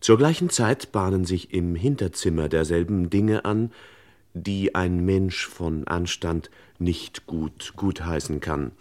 [0.00, 3.72] Zur gleichen Zeit bahnen sich im Hinterzimmer derselben Dinge an,
[4.34, 8.72] die ein Mensch von Anstand nicht gut gutheißen kann.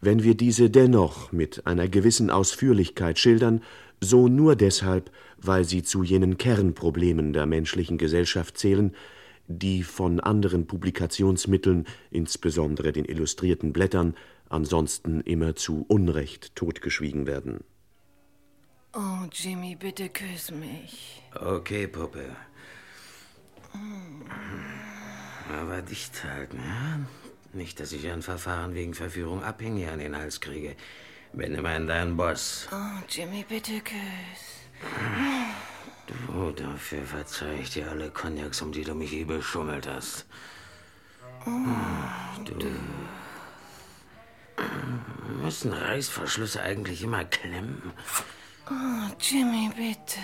[0.00, 3.62] Wenn wir diese dennoch mit einer gewissen Ausführlichkeit schildern,
[4.00, 8.94] so nur deshalb, weil sie zu jenen Kernproblemen der menschlichen Gesellschaft zählen,
[9.46, 14.14] die von anderen Publikationsmitteln, insbesondere den illustrierten Blättern,
[14.48, 17.64] ansonsten immer zu Unrecht totgeschwiegen werden.
[18.92, 21.22] Oh, Jimmy, bitte küss mich.
[21.34, 22.24] Okay, Puppe.
[25.48, 27.00] Aber dicht halten, ja?
[27.52, 30.76] Nicht, dass ich ein Verfahren wegen Verführung abhängig an den Hals kriege.
[31.32, 32.68] Bin immerhin dein Boss.
[32.72, 34.66] Oh, Jimmy, bitte küss.
[36.06, 40.26] Du, dafür verzeih ich dir alle Cognacs, um die du mich je beschummelt hast.
[42.44, 42.70] Du.
[45.42, 47.92] Müssen Reißverschlüsse eigentlich immer klemmen?
[48.68, 50.20] Oh, Jimmy, bitte.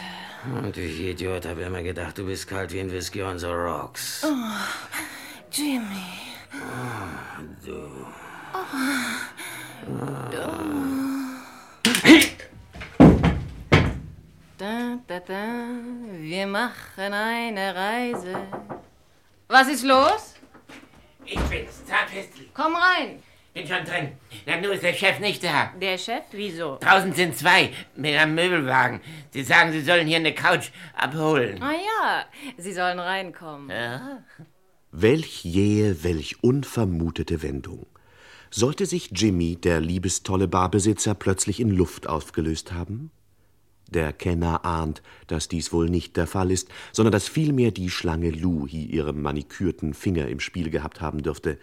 [0.62, 4.25] Und ich Idiot habe immer gedacht, du bist kalt wie ein Whisky on the Rocks.
[4.25, 4.35] Oh,
[5.51, 6.12] Jimmy.
[7.64, 8.07] Du.
[14.58, 15.44] Da, da, da.
[16.18, 18.34] Wir machen eine Reise.
[19.48, 20.34] Was ist los?
[21.24, 22.48] Ich bin's, Zartfestli.
[22.54, 23.22] Komm rein.
[23.52, 24.12] Bin schon drin.
[24.44, 25.72] Na, nur ist der Chef nicht da.
[25.80, 26.24] Der Chef?
[26.32, 26.76] Wieso?
[26.80, 29.00] Draußen sind zwei mit einem Möbelwagen.
[29.30, 31.62] Sie sagen, sie sollen hier eine Couch abholen.
[31.62, 32.24] Ah ja,
[32.58, 33.70] Sie sollen reinkommen.
[33.70, 34.22] Ja?
[34.92, 37.86] Welch jähe, welch unvermutete Wendung.
[38.59, 43.11] Sollte sich Jimmy, der liebestolle Barbesitzer, plötzlich in Luft aufgelöst haben?
[43.90, 48.31] Der Kenner ahnt, dass dies wohl nicht der Fall ist, sondern dass vielmehr die Schlange
[48.31, 51.59] Louhi ihre manikürten Finger im Spiel gehabt haben dürfte.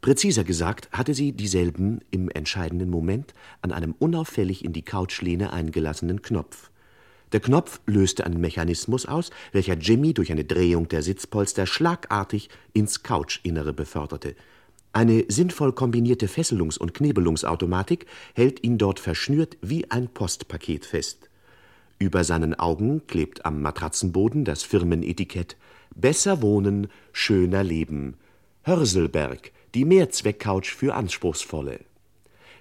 [0.00, 6.22] Präziser gesagt hatte sie dieselben im entscheidenden Moment an einem unauffällig in die Couchlehne eingelassenen
[6.22, 6.70] Knopf.
[7.32, 13.02] Der Knopf löste einen Mechanismus aus, welcher Jimmy durch eine Drehung der Sitzpolster schlagartig ins
[13.02, 14.36] Couchinnere beförderte.
[14.94, 21.30] Eine sinnvoll kombinierte Fesselungs- und Knebelungsautomatik hält ihn dort verschnürt wie ein Postpaket fest.
[21.98, 25.56] Über seinen Augen klebt am Matratzenboden das Firmenetikett
[25.94, 28.16] Besser wohnen, schöner leben.
[28.62, 31.80] Hörselberg, die Mehrzweckcouch für Anspruchsvolle.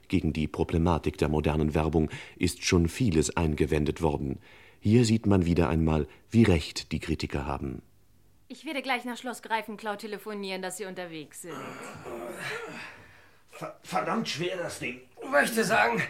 [0.08, 4.40] Gegen die Problematik der modernen Werbung ist schon vieles eingewendet worden.
[4.80, 7.82] Hier sieht man wieder einmal, wie recht die Kritiker haben.
[8.52, 11.56] Ich werde gleich nach Schloss Greifenklau telefonieren, dass Sie unterwegs sind.
[13.82, 15.00] Verdammt schwer das Ding.
[15.24, 16.04] Ich möchte sagen,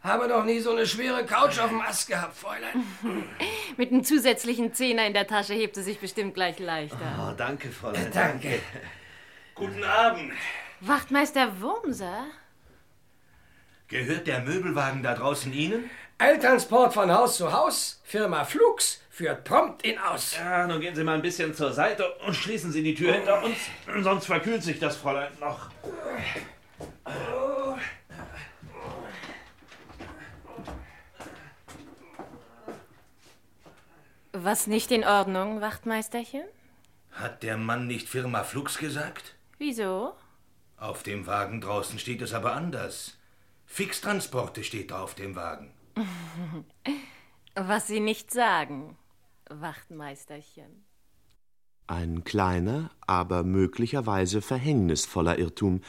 [0.00, 2.84] habe noch nie so eine schwere Couch auf dem Ast gehabt, Fräulein.
[3.76, 7.28] Mit einem zusätzlichen Zehner in der Tasche hebt sie sich bestimmt gleich leichter.
[7.28, 8.08] Oh, danke, Fräulein.
[8.14, 8.60] Danke.
[9.56, 10.32] Guten Abend.
[10.78, 12.26] Wachtmeister Wurmser?
[13.88, 15.90] Gehört der Möbelwagen da draußen Ihnen?
[16.20, 20.36] Eiltransport von Haus zu Haus, Firma Flux, führt prompt ihn aus.
[20.36, 23.42] Ja, nun gehen Sie mal ein bisschen zur Seite und schließen Sie die Tür hinter
[23.42, 23.56] uns,
[24.02, 25.70] sonst verkühlt sich das Fräulein noch.
[34.32, 36.42] Was nicht in Ordnung, Wachtmeisterchen?
[37.12, 39.36] Hat der Mann nicht Firma Flux gesagt?
[39.56, 40.14] Wieso?
[40.76, 43.16] Auf dem Wagen draußen steht es aber anders.
[43.64, 45.72] Fixtransporte steht da auf dem Wagen.
[47.54, 48.96] Was Sie nicht sagen,
[49.48, 50.84] Wachtmeisterchen.
[51.86, 55.80] Ein kleiner, aber möglicherweise verhängnisvoller Irrtum,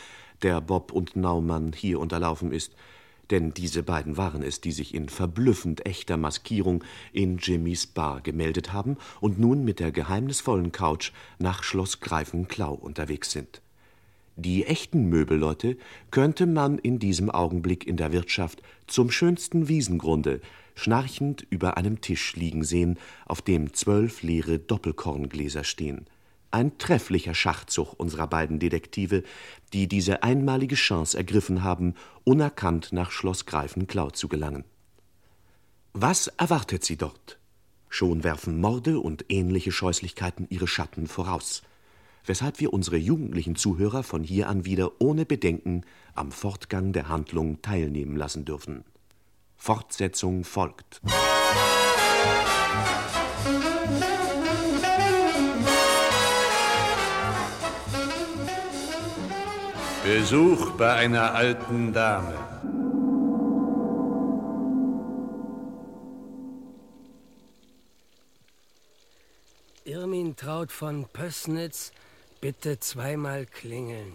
[0.41, 2.75] der Bob und Naumann hier unterlaufen ist,
[3.29, 8.73] denn diese beiden waren es, die sich in verblüffend echter Maskierung in Jimmys Bar gemeldet
[8.73, 13.61] haben und nun mit der geheimnisvollen Couch nach Schloss Greifenklau unterwegs sind.
[14.35, 15.77] Die echten Möbelleute
[16.09, 20.41] könnte man in diesem Augenblick in der Wirtschaft zum schönsten Wiesengrunde
[20.75, 26.07] schnarchend über einem Tisch liegen sehen, auf dem zwölf leere Doppelkorngläser stehen.
[26.49, 29.23] Ein trefflicher Schachzug unserer beiden Detektive,
[29.73, 34.65] die diese einmalige Chance ergriffen haben, unerkannt nach Schloss Greifenklau zu gelangen.
[35.93, 37.37] Was erwartet sie dort?
[37.89, 41.61] Schon werfen Morde und ähnliche Scheußlichkeiten ihre Schatten voraus,
[42.25, 45.81] weshalb wir unsere jugendlichen Zuhörer von hier an wieder ohne Bedenken
[46.13, 48.83] am Fortgang der Handlung teilnehmen lassen dürfen.
[49.55, 51.01] Fortsetzung folgt.
[60.03, 62.33] Besuch bei einer alten Dame.
[69.85, 71.91] Irmin Traut von Pößnitz,
[72.41, 74.13] bitte zweimal klingeln.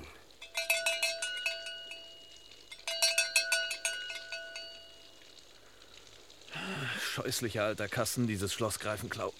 [7.00, 9.32] Scheußlicher alter Kasten, dieses Schloss Greifenklau.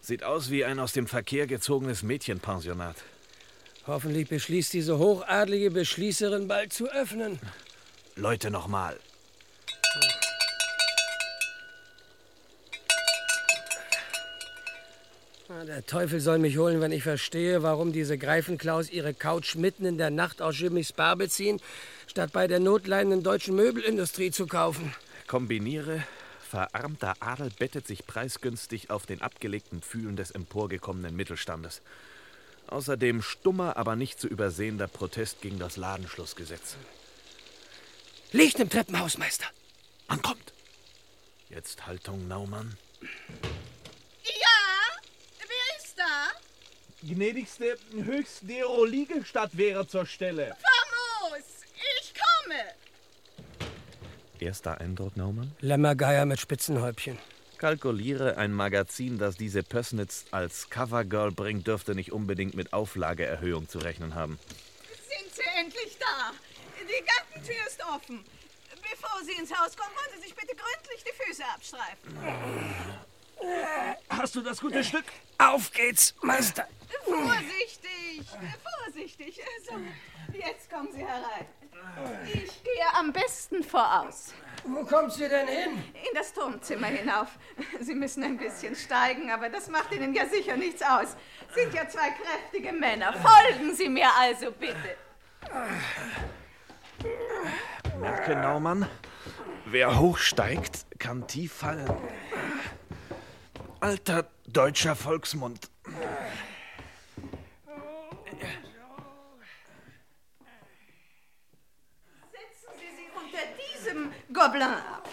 [0.00, 2.96] Sieht aus wie ein aus dem Verkehr gezogenes Mädchenpensionat.
[3.86, 7.38] Hoffentlich beschließt diese hochadlige Beschließerin bald zu öffnen.
[8.14, 8.98] Leute, nochmal.
[15.64, 19.96] Der Teufel soll mich holen, wenn ich verstehe, warum diese Greifenklaus ihre Couch mitten in
[19.96, 21.60] der Nacht aus Jimmys Bar beziehen,
[22.06, 24.94] statt bei der notleidenden deutschen Möbelindustrie zu kaufen.
[25.26, 26.02] Kombiniere.
[26.48, 31.80] Verarmter Adel bettet sich preisgünstig auf den abgelegten Pfühlen des emporgekommenen Mittelstandes.
[32.68, 36.76] Außerdem stummer, aber nicht zu übersehender Protest gegen das Ladenschlussgesetz.
[38.32, 39.46] Licht im Treppenhaus, Meister.
[40.08, 40.52] Man kommt.
[41.48, 42.76] Jetzt Haltung, Naumann.
[43.00, 43.08] Ja,
[45.38, 46.32] wer ist da?
[47.06, 50.56] Gnädigste, höchst dero Liegestadt wäre zur Stelle.
[50.56, 51.44] Famos,
[52.00, 52.60] ich komme.
[54.40, 55.52] Erster Eindruck, Naumann?
[55.60, 57.16] Lämmergeier mit Spitzenhäubchen.
[57.58, 63.78] Kalkuliere, ein Magazin, das diese Pössnitz als Covergirl bringt, dürfte nicht unbedingt mit Auflageerhöhung zu
[63.78, 64.38] rechnen haben.
[65.08, 66.32] Sind Sie endlich da?
[66.80, 68.24] Die Gartentür ist offen.
[68.82, 72.18] Bevor Sie ins Haus kommen, wollen Sie sich bitte gründlich die Füße abstreifen.
[74.08, 75.04] Hast du das gute Stück?
[75.38, 76.66] Auf geht's, Meister.
[77.04, 78.26] Vorsichtig,
[78.84, 79.40] vorsichtig.
[79.68, 79.74] So,
[80.32, 81.46] jetzt kommen Sie herein.
[82.24, 84.32] Ich gehe am besten voraus.
[84.64, 85.72] Wo kommt sie denn hin?
[85.94, 87.28] In das Turmzimmer hinauf.
[87.80, 91.16] Sie müssen ein bisschen steigen, aber das macht Ihnen ja sicher nichts aus.
[91.54, 93.12] Sind ja zwei kräftige Männer.
[93.12, 94.96] Folgen Sie mir also bitte.
[98.00, 98.88] Merke, Naumann,
[99.66, 101.88] wer hochsteigt, kann tief fallen.
[103.86, 105.70] Alter deutscher Volksmund.
[112.32, 115.08] Setzen Sie sich unter diesem Gobelin ab.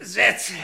[0.00, 0.58] Absetzen.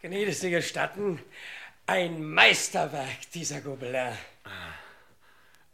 [0.00, 1.20] Gnädigste gestatten,
[1.86, 4.16] ein Meisterwerk dieser Gobelin.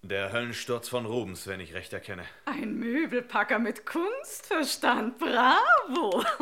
[0.09, 2.23] Der Höllensturz von Rubens, wenn ich recht erkenne.
[2.47, 5.19] Ein Möbelpacker mit Kunstverstand.
[5.19, 6.25] Bravo.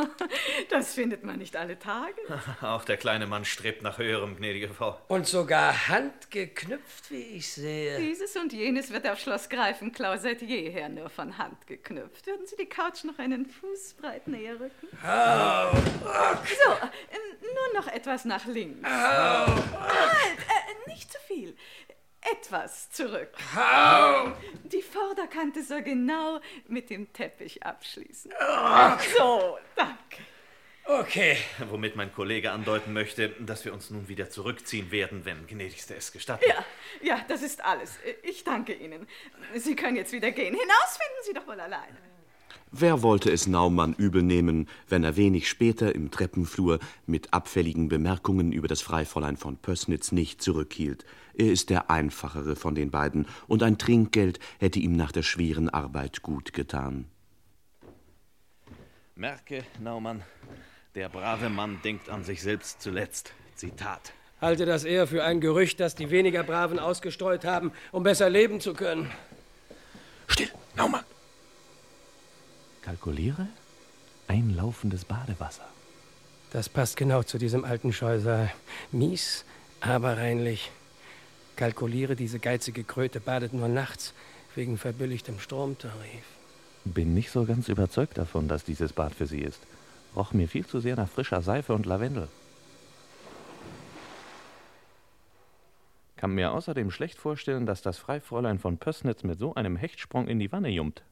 [0.70, 2.14] Das findet man nicht alle Tage.
[2.60, 4.98] Auch der kleine Mann strebt nach höherem, gnädige Frau.
[5.08, 7.98] Und sogar handgeknüpft, wie ich sehe.
[7.98, 12.26] Dieses und jenes wird auf Schloss Greifenklau seit jeher nur von Hand geknüpft.
[12.26, 14.88] Würden Sie die Couch noch einen Fußbreit näher rücken?
[15.04, 18.88] Au, So, äh, nur noch etwas nach links.
[18.88, 20.55] Halt, zu viel.
[22.32, 23.30] Etwas zurück.
[23.56, 24.32] Au.
[24.64, 28.32] Die Vorderkante soll genau mit dem Teppich abschließen.
[28.40, 29.00] Ach.
[29.00, 30.22] So, danke.
[30.84, 31.36] Okay.
[31.68, 36.12] Womit mein Kollege andeuten möchte, dass wir uns nun wieder zurückziehen werden, wenn gnädigste es
[36.12, 36.44] gestatten.
[36.48, 36.64] Ja,
[37.02, 37.98] ja, das ist alles.
[38.22, 39.08] Ich danke Ihnen.
[39.54, 40.54] Sie können jetzt wieder gehen.
[40.54, 42.15] Hinaus finden Sie doch wohl alleine.
[42.78, 48.52] Wer wollte es Naumann übel nehmen, wenn er wenig später im Treppenflur mit abfälligen Bemerkungen
[48.52, 51.06] über das Freifräulein von Pößnitz nicht zurückhielt?
[51.32, 55.70] Er ist der einfachere von den beiden, und ein Trinkgeld hätte ihm nach der schweren
[55.70, 57.06] Arbeit gut getan.
[59.14, 60.22] Merke, Naumann,
[60.94, 63.32] der brave Mann denkt an sich selbst zuletzt.
[63.54, 64.12] Zitat.
[64.42, 68.60] Halte das eher für ein Gerücht, das die weniger Braven ausgestreut haben, um besser leben
[68.60, 69.10] zu können.
[70.26, 71.04] Still, Naumann!
[72.86, 73.48] Kalkuliere
[74.28, 75.66] ein laufendes Badewasser.
[76.52, 78.52] Das passt genau zu diesem alten Scheusal.
[78.92, 79.44] Mies,
[79.80, 80.70] aber reinlich.
[81.56, 84.14] Kalkuliere, diese geizige Kröte badet nur nachts
[84.54, 86.22] wegen verbilligtem Stromtarif.
[86.84, 89.60] Bin nicht so ganz überzeugt davon, dass dieses Bad für Sie ist.
[90.14, 92.28] Roch mir viel zu sehr nach frischer Seife und Lavendel.
[96.16, 100.38] Kann mir außerdem schlecht vorstellen, dass das Freifräulein von Pößnitz mit so einem Hechtsprung in
[100.38, 101.02] die Wanne jumpt.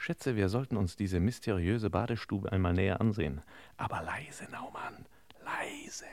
[0.00, 3.42] Schätze, wir sollten uns diese mysteriöse Badestube einmal näher ansehen.
[3.76, 5.04] Aber leise, Naumann,
[5.44, 6.06] leise.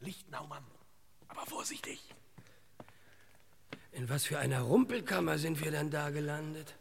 [0.00, 0.64] Licht, Naumann,
[1.28, 2.12] aber vorsichtig.
[3.92, 6.74] In was für einer Rumpelkammer sind wir denn da gelandet?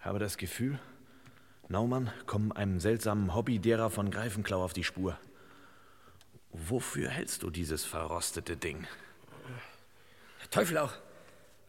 [0.00, 0.78] Habe das Gefühl,
[1.68, 5.18] Naumann kommen einem seltsamen Hobby derer von Greifenklau auf die Spur.
[6.52, 8.86] Wofür hältst du dieses verrostete Ding?
[10.42, 10.92] Der Teufel auch.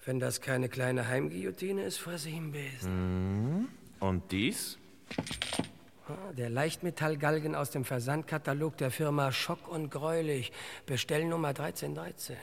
[0.05, 3.57] Wenn das keine kleine Heimguillotine ist, fasse ich ihn Besen.
[3.59, 3.67] Mhm.
[3.99, 4.77] Und dies?
[6.07, 10.51] Ah, Der Leichtmetallgalgen aus dem Versandkatalog der Firma Schock und Greulich.
[10.85, 12.37] Bestellnummer 1313.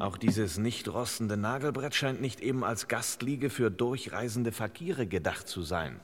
[0.00, 5.62] Auch dieses nicht rostende Nagelbrett scheint nicht eben als Gastliege für durchreisende Fakire gedacht zu
[5.62, 6.00] sein.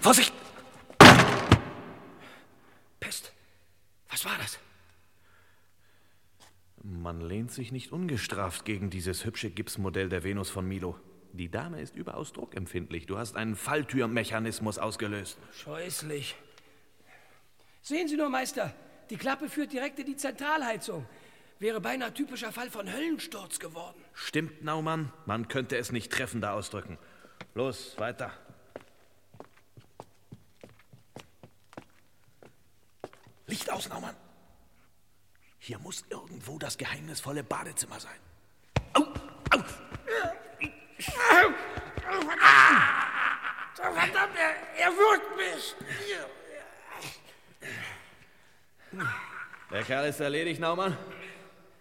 [0.00, 0.32] Vorsicht!
[4.14, 4.60] Was war das?
[6.84, 10.96] Man lehnt sich nicht ungestraft gegen dieses hübsche Gipsmodell der Venus von Milo.
[11.32, 13.06] Die Dame ist überaus druckempfindlich.
[13.06, 15.36] Du hast einen Falltürmechanismus ausgelöst.
[15.52, 16.36] Scheußlich.
[17.82, 18.72] Sehen Sie nur, Meister.
[19.10, 21.04] Die Klappe führt direkt in die Zentralheizung.
[21.58, 24.00] Wäre beinahe typischer Fall von Höllensturz geworden.
[24.12, 25.12] Stimmt, Naumann.
[25.26, 26.98] Man könnte es nicht treffender ausdrücken.
[27.56, 28.30] Los, weiter.
[33.54, 34.16] Licht aus, Naumann.
[35.60, 38.18] Hier muss irgendwo das geheimnisvolle Badezimmer sein.
[38.94, 39.02] Au,
[39.52, 39.62] au.
[43.76, 45.76] Verdammt, er, er würgt mich.
[49.70, 50.98] Der Kerl ist erledigt, Naumann.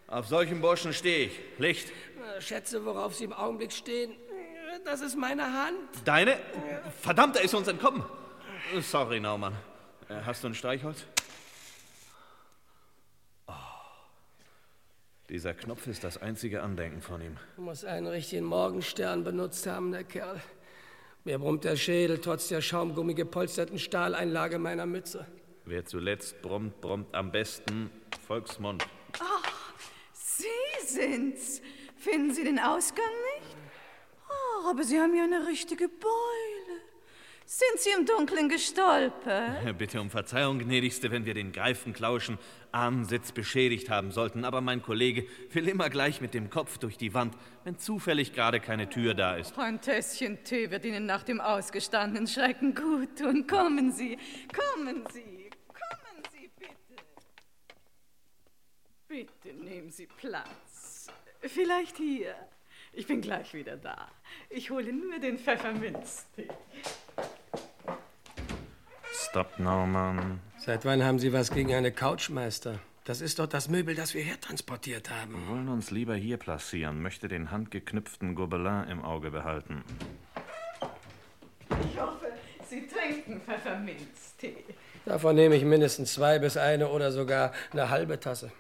[0.06, 1.40] Auf solchen Burschen stehe ich.
[1.58, 1.92] Licht.
[2.38, 4.16] Schätze, worauf Sie im Augenblick stehen,
[4.86, 5.90] das ist meine Hand.
[6.06, 6.40] Deine?
[7.02, 8.06] Verdammt, er ist uns entkommen.
[8.80, 9.58] Sorry, Naumann.
[10.24, 11.08] Hast du ein Streichholz?
[15.34, 17.38] Dieser Knopf ist das einzige Andenken von ihm.
[17.58, 20.40] Muss einen richtigen Morgenstern benutzt haben, der Kerl.
[21.24, 25.26] Mir brummt der Schädel trotz der schaumgummi gepolsterten Stahleinlage meiner Mütze.
[25.66, 27.90] Wer zuletzt brummt, brummt am besten
[28.28, 28.86] Volksmund.
[29.20, 29.74] Ach,
[30.14, 31.64] Sie sind's.
[31.98, 33.04] Finden Sie den Ausgang
[33.34, 33.58] nicht?
[34.30, 36.33] Oh, aber Sie haben ja eine richtige Beule.
[37.46, 39.78] Sind Sie im Dunkeln gestolpert?
[39.78, 42.38] Bitte um Verzeihung, gnädigste, wenn wir den Greifenklauschen
[42.72, 47.14] Ahnensitz beschädigt haben sollten, aber mein Kollege will immer gleich mit dem Kopf durch die
[47.14, 49.58] Wand, wenn zufällig gerade keine Tür da ist.
[49.58, 53.46] Ein Tässchen Tee wird Ihnen nach dem ausgestandenen Schrecken gut tun.
[53.46, 54.18] Kommen Sie,
[54.52, 57.04] kommen Sie, kommen Sie bitte.
[59.08, 61.08] Bitte nehmen Sie Platz.
[61.42, 62.36] Vielleicht hier.
[62.94, 64.08] Ich bin gleich wieder da.
[64.50, 66.48] Ich hole nur den Pfefferminztee.
[69.12, 70.40] Stop, Naumann.
[70.60, 72.80] Seit wann haben Sie was gegen eine Couchmeister?
[73.04, 75.34] Das ist doch das Möbel, das wir hertransportiert haben.
[75.34, 79.84] Wir wollen uns lieber hier platzieren, möchte den handgeknüpften Gobelin im Auge behalten.
[81.84, 82.28] Ich hoffe,
[82.70, 84.64] Sie trinken Pfefferminztee.
[85.06, 88.52] Davon nehme ich mindestens zwei bis eine oder sogar eine halbe Tasse.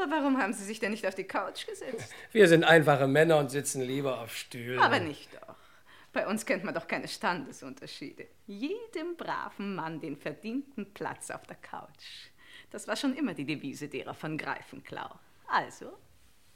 [0.00, 2.12] Aber warum haben Sie sich denn nicht auf die Couch gesetzt?
[2.32, 4.78] Wir sind einfache Männer und sitzen lieber auf Stühlen.
[4.78, 5.56] Aber nicht doch.
[6.12, 8.26] Bei uns kennt man doch keine Standesunterschiede.
[8.46, 12.30] Jedem braven Mann den verdienten Platz auf der Couch.
[12.70, 15.08] Das war schon immer die Devise derer von Greifenklau.
[15.48, 15.92] Also,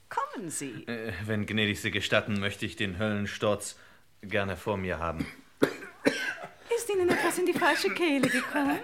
[0.08, 0.84] kommen Sie.
[0.86, 3.78] Äh, wenn gnädigste gestatten, möchte ich den Höllensturz
[4.22, 5.26] gerne vor mir haben.
[6.74, 8.80] Ist Ihnen etwas in die falsche Kehle gekommen?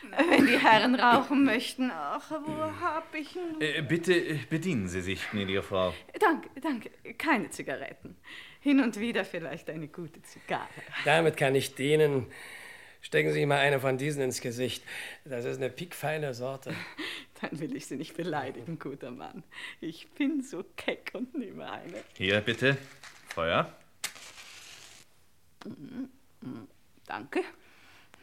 [0.30, 3.60] Wenn die Herren rauchen möchten, ach, wo hab ich nun...
[3.60, 5.94] Äh, bitte äh, bedienen Sie sich, gnädige Frau.
[6.18, 6.90] Danke, danke.
[7.18, 8.16] Keine Zigaretten.
[8.60, 10.68] Hin und wieder vielleicht eine gute Zigarre.
[11.04, 12.26] Damit kann ich dienen.
[13.00, 14.82] Stecken Sie mal eine von diesen ins Gesicht.
[15.24, 16.74] Das ist eine piekfeine Sorte.
[17.40, 19.44] Dann will ich Sie nicht beleidigen, guter Mann.
[19.80, 22.02] Ich bin so keck und nehme eine.
[22.16, 22.76] Hier, bitte.
[23.28, 23.72] Feuer.
[25.64, 26.68] Mm, mm,
[27.06, 27.42] Danke.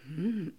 [0.05, 0.49] Mm,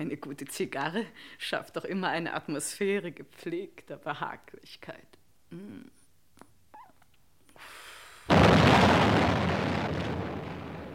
[0.00, 1.04] Eine gute Zigarre
[1.36, 5.18] schafft doch immer eine Atmosphäre gepflegter Behaglichkeit.
[5.50, 5.90] Mm.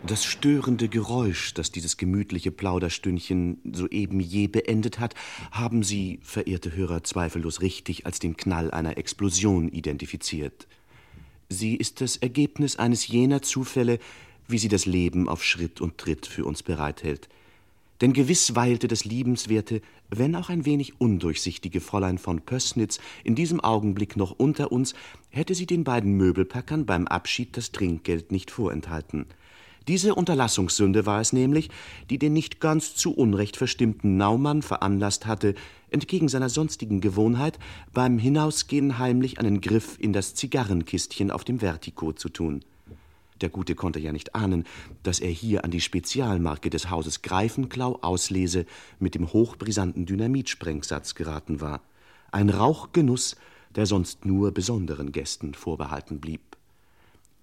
[0.08, 5.14] Das störende Geräusch, das dieses gemütliche Plauderstündchen soeben je beendet hat,
[5.51, 10.68] haben Sie, verehrte Hörer, zweifellos richtig als den Knall einer Explosion identifiziert.
[11.47, 13.99] Sie ist das Ergebnis eines jener Zufälle,
[14.47, 17.30] wie sie das Leben auf Schritt und Tritt für uns bereithält.
[18.02, 23.62] Denn gewiss weilte das liebenswerte, wenn auch ein wenig undurchsichtige Fräulein von Pößnitz in diesem
[23.62, 24.93] Augenblick noch unter uns,
[25.30, 29.26] hätte sie den beiden Möbelpackern beim Abschied das Trinkgeld nicht vorenthalten.
[29.88, 31.70] Diese Unterlassungssünde war es nämlich,
[32.10, 35.54] die den nicht ganz zu Unrecht verstimmten Naumann veranlasst hatte,
[35.91, 37.60] entgegen seiner sonstigen Gewohnheit
[37.93, 42.62] beim Hinausgehen heimlich einen Griff in das Zigarrenkistchen auf dem Vertigo zu tun.
[43.42, 44.64] Der Gute konnte ja nicht ahnen,
[45.04, 48.66] dass er hier an die Spezialmarke des Hauses Greifenklau auslese
[49.00, 51.82] mit dem hochbrisanten Dynamitsprengsatz geraten war.
[52.32, 53.36] Ein Rauchgenuss,
[53.76, 56.55] der sonst nur besonderen Gästen vorbehalten blieb.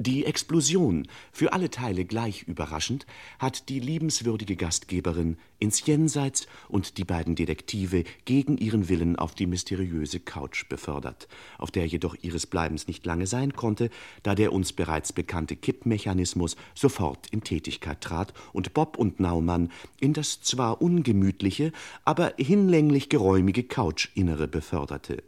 [0.05, 3.07] Die Explosion, für alle Teile gleich überraschend,
[3.38, 9.46] hat die liebenswürdige Gastgeberin ins Jenseits und die beiden Detektive gegen ihren Willen auf die
[9.46, 13.90] mysteriöse Couch befördert, auf der jedoch ihres Bleibens nicht lange sein konnte,
[14.24, 20.14] da der uns bereits bekannte Kippmechanismus sofort in Tätigkeit trat und Bob und Naumann in
[20.14, 21.70] das zwar ungemütliche,
[22.05, 25.22] aber hinlänglich geräumige Couchinnere beförderte.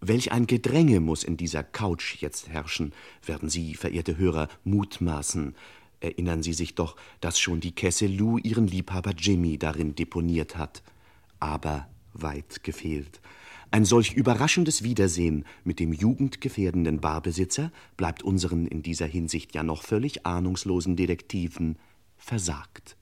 [0.00, 2.92] Welch ein Gedränge muss in dieser Couch jetzt herrschen,
[3.24, 5.54] werden Sie, verehrte Hörer, mutmaßen.
[6.00, 10.82] Erinnern Sie sich doch, dass schon die Kesse Lou ihren Liebhaber Jimmy darin deponiert hat.
[11.38, 13.20] Aber weit gefehlt.
[13.70, 19.82] Ein solch überraschendes Wiedersehen mit dem jugendgefährdenden Barbesitzer bleibt unseren in dieser Hinsicht ja noch
[19.82, 21.78] völlig ahnungslosen Detektiven
[22.16, 22.96] versagt.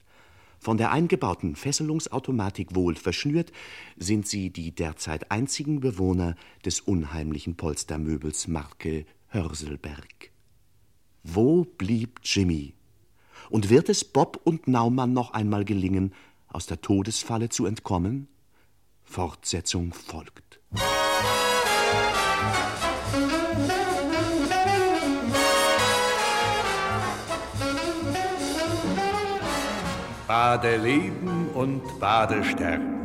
[0.59, 3.51] Von der eingebauten Fesselungsautomatik wohl verschnürt,
[3.97, 6.35] sind sie die derzeit einzigen Bewohner
[6.65, 10.31] des unheimlichen Polstermöbels Marke Hörselberg.
[11.23, 12.73] Wo blieb Jimmy?
[13.49, 16.13] Und wird es Bob und Naumann noch einmal gelingen,
[16.49, 18.27] aus der Todesfalle zu entkommen?
[19.03, 20.59] Fortsetzung folgt.
[30.29, 32.99] Badeleben und Badesterben.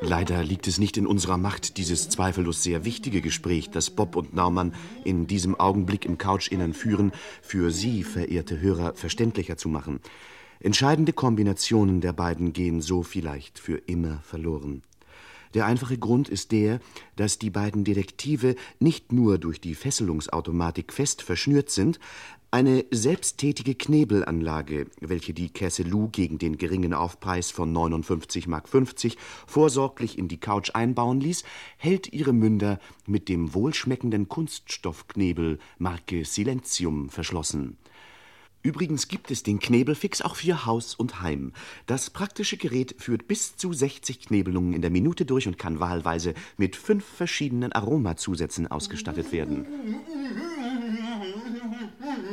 [0.00, 4.34] Leider liegt es nicht in unserer Macht, dieses zweifellos sehr wichtige Gespräch, das Bob und
[4.34, 10.00] Naumann in diesem Augenblick im Couchinnern führen, für Sie, verehrte Hörer, verständlicher zu machen.
[10.60, 14.82] Entscheidende Kombinationen der beiden gehen so vielleicht für immer verloren.
[15.54, 16.80] Der einfache Grund ist der,
[17.14, 21.98] dass die beiden Detektive nicht nur durch die Fesselungsautomatik fest verschnürt sind,
[22.50, 28.68] eine selbsttätige Knebelanlage, welche die Kesselou gegen den geringen Aufpreis von 59,50 Mark
[29.46, 31.44] vorsorglich in die Couch einbauen ließ,
[31.76, 37.76] hält ihre Münder mit dem wohlschmeckenden Kunststoffknebel Marke Silentium verschlossen.
[38.66, 41.52] Übrigens gibt es den Knebelfix auch für Haus und Heim.
[41.86, 46.34] Das praktische Gerät führt bis zu 60 Knebelungen in der Minute durch und kann wahlweise
[46.56, 49.66] mit fünf verschiedenen Aromazusätzen ausgestattet werden.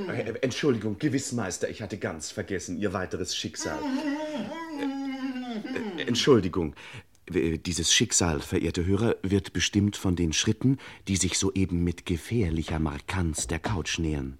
[0.07, 3.77] Äh, Entschuldigung, gewiss, Meister, ich hatte ganz vergessen Ihr weiteres Schicksal.
[5.97, 6.73] Äh, Entschuldigung.
[7.31, 12.79] Äh, Dieses Schicksal, verehrte Hörer, wird bestimmt von den Schritten, die sich soeben mit gefährlicher
[12.79, 14.39] Markanz der Couch nähern.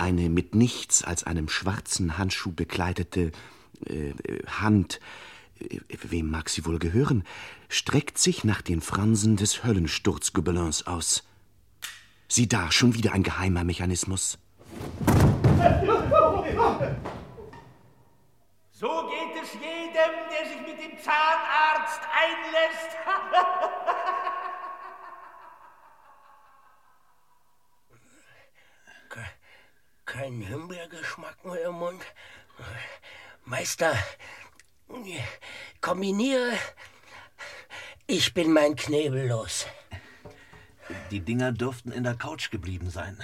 [0.00, 3.32] Eine mit nichts als einem schwarzen Handschuh bekleidete
[3.84, 4.14] äh,
[4.46, 4.98] Hand,
[5.58, 7.22] äh, wem mag sie wohl gehören,
[7.68, 11.28] streckt sich nach den Fransen des Höllensturzgobelins aus.
[12.28, 14.38] Sieh da, schon wieder ein geheimer Mechanismus.
[18.72, 22.96] So geht es jedem, der sich mit dem Zahnarzt einlässt.
[30.12, 32.02] Kein Himbeergeschmack mehr im Mund.
[33.44, 33.96] Meister,
[35.80, 36.52] kombiniere.
[38.08, 39.66] Ich bin mein Knebel los.
[41.12, 43.16] Die Dinger dürften in der Couch geblieben sein.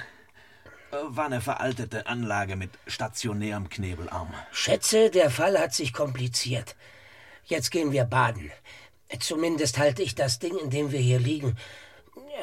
[0.93, 4.33] War eine veraltete Anlage mit stationärem Knebelarm.
[4.53, 6.77] Schätze, der Fall hat sich kompliziert.
[7.45, 8.53] Jetzt gehen wir baden.
[9.19, 11.57] Zumindest halte ich das Ding, in dem wir hier liegen,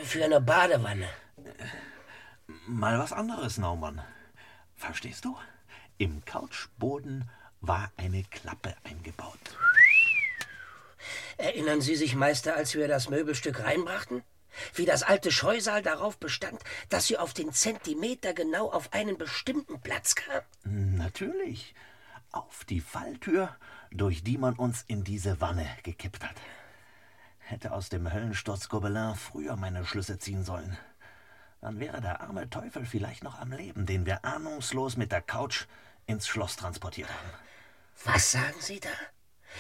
[0.04, 1.08] für eine Badewanne.
[2.68, 4.02] Mal was anderes, Naumann.
[4.76, 5.38] Verstehst du?
[5.98, 7.30] Im Couchboden
[7.62, 9.40] war eine Klappe eingebaut.
[11.38, 14.24] Erinnern Sie sich, Meister, als wir das Möbelstück reinbrachten?
[14.76, 19.82] Wie das alte Scheusal darauf bestand, dass sie auf den Zentimeter genau auf einen bestimmten
[19.82, 20.42] Platz kam?
[20.64, 21.74] Natürlich.
[22.32, 23.56] Auf die Falltür,
[23.92, 26.36] durch die man uns in diese Wanne gekippt hat.
[27.40, 30.78] Hätte aus dem Höllensturz Gobelin früher meine Schlüsse ziehen sollen.
[31.64, 35.64] Dann wäre der arme Teufel vielleicht noch am Leben, den wir ahnungslos mit der Couch
[36.06, 37.30] ins Schloss transportiert haben.
[38.04, 38.90] Was sagen Sie da?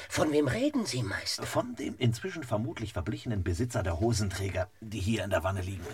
[0.09, 1.43] Von wem reden Sie, Meister?
[1.43, 5.87] Von dem inzwischen vermutlich verblichenen Besitzer der Hosenträger, die hier in der Wanne liegen.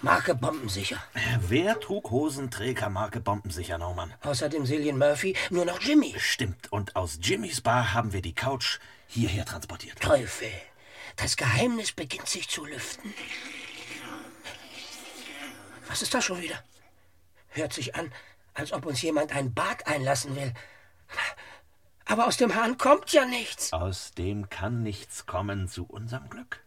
[0.00, 1.04] Marke Bombensicher.
[1.40, 4.14] Wer trug Hosenträger Marke Bombensicher, Naumann?
[4.22, 6.14] Außerdem Cillian Murphy nur noch Jimmy.
[6.16, 10.00] Stimmt, und aus Jimmys Bar haben wir die Couch hierher transportiert.
[10.00, 10.48] Teufel,
[11.16, 13.12] das Geheimnis beginnt sich zu lüften.
[15.90, 16.62] Was ist das schon wieder?
[17.48, 18.12] Hört sich an,
[18.54, 20.54] als ob uns jemand ein Bad einlassen will.
[22.04, 23.72] Aber aus dem Hahn kommt ja nichts.
[23.72, 26.62] Aus dem kann nichts kommen zu unserem Glück.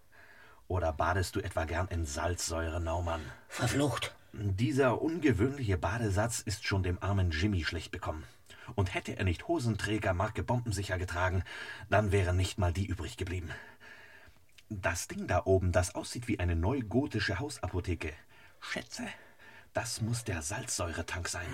[0.67, 3.21] Oder badest du etwa gern in Salzsäure, Naumann?
[3.47, 4.13] Verflucht.
[4.33, 8.25] Dieser ungewöhnliche Badesatz ist schon dem armen Jimmy schlecht bekommen.
[8.75, 11.45] Und hätte er nicht Hosenträger Marke Bombensicher getragen,
[11.89, 13.51] dann wäre nicht mal die übrig geblieben.
[14.69, 18.11] Das Ding da oben, das aussieht wie eine neugotische Hausapotheke.
[18.71, 19.07] Schätze,
[19.73, 21.47] das muss der Salzsäuretank sein.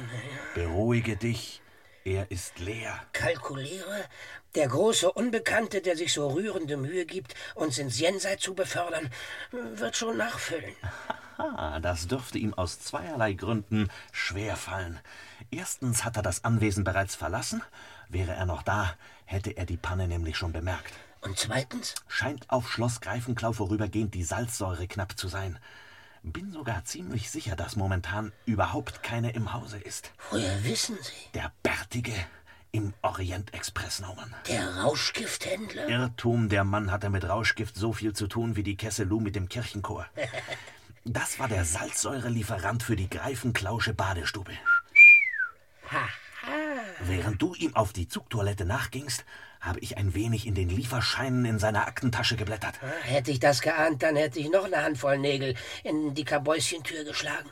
[0.55, 1.61] Beruhige dich,
[2.05, 2.99] er ist leer.
[3.13, 4.05] Kalkuliere,
[4.55, 9.09] der große Unbekannte, der sich so rührende Mühe gibt, uns ins Jenseits zu befördern,
[9.51, 10.75] wird schon nachfüllen.
[11.37, 14.99] Ah, das dürfte ihm aus zweierlei Gründen schwer fallen.
[15.51, 17.63] Erstens hat er das Anwesen bereits verlassen.
[18.09, 18.95] Wäre er noch da,
[19.25, 20.93] hätte er die Panne nämlich schon bemerkt.
[21.21, 21.95] Und zweitens?
[22.07, 25.59] Scheint auf Schloss Greifenklau vorübergehend die Salzsäure knapp zu sein.
[26.23, 30.11] Bin sogar ziemlich sicher, dass momentan überhaupt keine im Hause ist.
[30.31, 31.31] Woher wissen Sie?
[31.33, 32.13] Der Bärtige
[32.71, 34.33] im Orient-Express, Naumann.
[34.47, 35.87] Der Rauschgifthändler?
[35.87, 39.49] Irrtum, der Mann hatte mit Rauschgift so viel zu tun wie die Kesselou mit dem
[39.49, 40.05] Kirchenchor.
[41.05, 44.51] Das war der Salzsäurelieferant für die Greifenklausche Badestube.
[46.99, 49.25] Während du ihm auf die Zugtoilette nachgingst,
[49.59, 52.79] habe ich ein wenig in den Lieferscheinen in seiner Aktentasche geblättert.
[53.03, 57.49] Hätte ich das geahnt, dann hätte ich noch eine Handvoll Nägel in die Kabäuschentür geschlagen.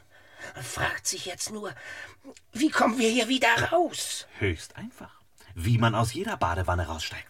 [0.61, 1.73] Fragt sich jetzt nur,
[2.53, 4.27] wie kommen wir hier wieder raus?
[4.39, 5.17] Höchst einfach.
[5.55, 7.27] Wie man aus jeder Badewanne raussteigt.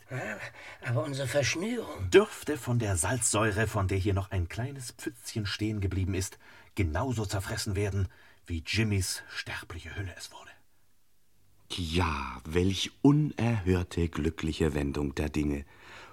[0.86, 2.10] Aber unsere Verschnürung.
[2.10, 6.38] Dürfte von der Salzsäure, von der hier noch ein kleines Pfützchen stehen geblieben ist,
[6.76, 8.10] genauso zerfressen werden,
[8.46, 10.47] wie Jimmys sterbliche Hülle es wurde.
[11.70, 15.66] Ja, welch unerhörte glückliche Wendung der Dinge.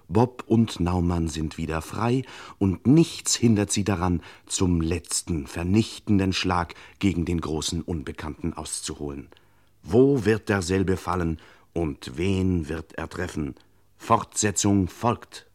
[0.08, 2.22] Bob und Naumann sind wieder frei,
[2.58, 9.28] und nichts hindert sie daran, zum letzten vernichtenden Schlag gegen den großen Unbekannten auszuholen.
[9.82, 11.38] Wo wird derselbe fallen
[11.72, 13.54] und wen wird er treffen?
[13.96, 15.46] Fortsetzung folgt.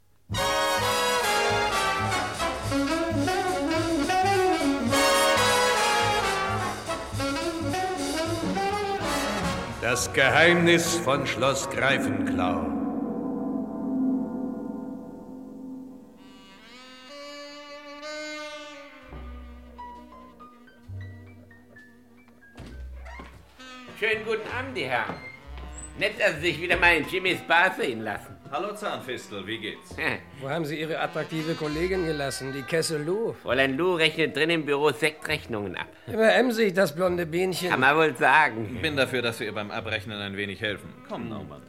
[9.91, 12.61] Das Geheimnis von Schloss Greifenklau.
[23.99, 25.15] Schönen guten Abend, die Herren.
[25.97, 28.38] Nett, dass Sie sich wieder mal in Jimmys Bar sehen lassen.
[28.51, 29.95] Hallo Zahnfistel, wie geht's?
[30.41, 33.33] Wo haben Sie Ihre attraktive Kollegin gelassen, die Kessel Lou?
[33.33, 35.87] Fräulein Lou rechnet drin im Büro Sektrechnungen ab.
[36.07, 37.69] Immer emsig, das blonde Bienchen.
[37.69, 38.79] Kann man wohl sagen.
[38.81, 40.91] Bin dafür, dass wir ihr beim Abrechnen ein wenig helfen.
[41.07, 41.61] Komm, Naumann.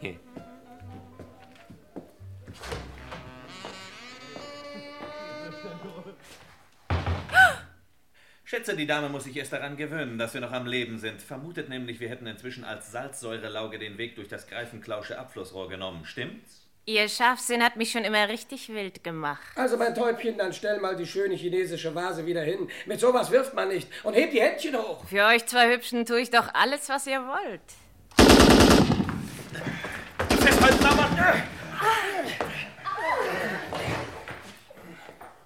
[8.45, 11.21] Schätze, die Dame muss sich erst daran gewöhnen, dass wir noch am Leben sind.
[11.21, 16.07] Vermutet nämlich, wir hätten inzwischen als Salzsäurelauge den Weg durch das Greifenklausche Abflussrohr genommen.
[16.07, 16.70] Stimmt's?
[16.91, 19.47] Ihr Scharfsinn hat mich schon immer richtig wild gemacht.
[19.55, 22.69] Also, mein Täubchen, dann stell mal die schöne chinesische Vase wieder hin.
[22.85, 23.87] Mit sowas wirft man nicht.
[24.03, 25.05] Und hebt die Händchen hoch.
[25.05, 27.61] Für euch zwei Hübschen tue ich doch alles, was ihr wollt.
[30.41, 31.43] Festhalten, Naumann!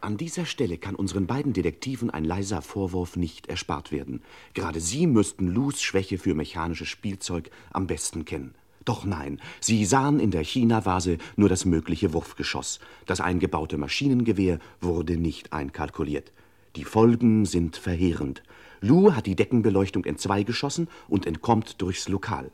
[0.00, 4.22] An dieser Stelle kann unseren beiden Detektiven ein leiser Vorwurf nicht erspart werden.
[4.54, 8.54] Gerade sie müssten Lus Schwäche für mechanisches Spielzeug am besten kennen.
[8.84, 12.80] Doch nein, sie sahen in der China-Vase nur das mögliche Wurfgeschoss.
[13.06, 16.32] Das eingebaute Maschinengewehr wurde nicht einkalkuliert.
[16.76, 18.42] Die Folgen sind verheerend.
[18.80, 22.50] Lou hat die Deckenbeleuchtung entzwei geschossen und entkommt durchs Lokal.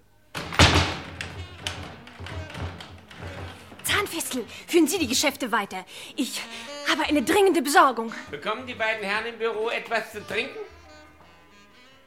[3.83, 5.85] Zahnfistel, führen Sie die Geschäfte weiter.
[6.17, 6.41] Ich
[6.89, 8.13] habe eine dringende Besorgung.
[8.31, 10.59] Bekommen die beiden Herren im Büro etwas zu trinken?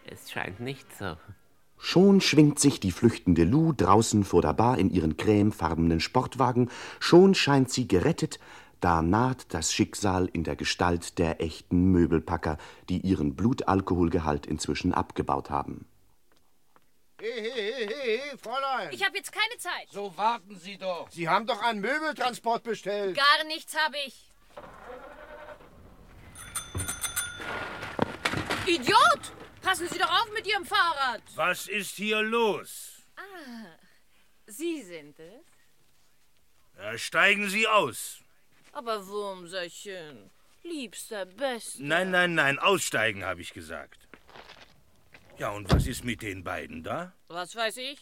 [0.06, 1.18] Es scheint nicht so.
[1.86, 6.72] Schon schwingt sich die flüchtende Lou draußen vor der Bar in ihren cremefarbenen Sportwagen,
[7.02, 8.40] schon scheint sie gerettet,
[8.80, 12.58] da naht das Schicksal in der Gestalt der echten Möbelpacker,
[12.88, 15.86] die ihren Blutalkoholgehalt inzwischen abgebaut haben.
[17.20, 17.88] Hey, hey, hey,
[18.30, 18.88] hey, Fräulein.
[18.94, 19.90] Ich habe jetzt keine Zeit.
[19.92, 21.10] So warten Sie doch.
[21.12, 23.18] Sie haben doch einen Möbeltransport bestellt.
[23.18, 24.32] Gar nichts habe ich.
[28.68, 29.43] Idiot!
[29.64, 31.22] Passen Sie doch auf mit Ihrem Fahrrad.
[31.36, 33.02] Was ist hier los?
[33.16, 33.78] Ah,
[34.46, 35.46] Sie sind es?
[36.78, 38.20] Ja, steigen Sie aus.
[38.74, 40.30] Aber Wurmserchen,
[40.64, 41.82] liebster, bester.
[41.82, 44.08] Nein, nein, nein, aussteigen, habe ich gesagt.
[45.38, 47.14] Ja, und was ist mit den beiden da?
[47.28, 48.00] Was weiß ich?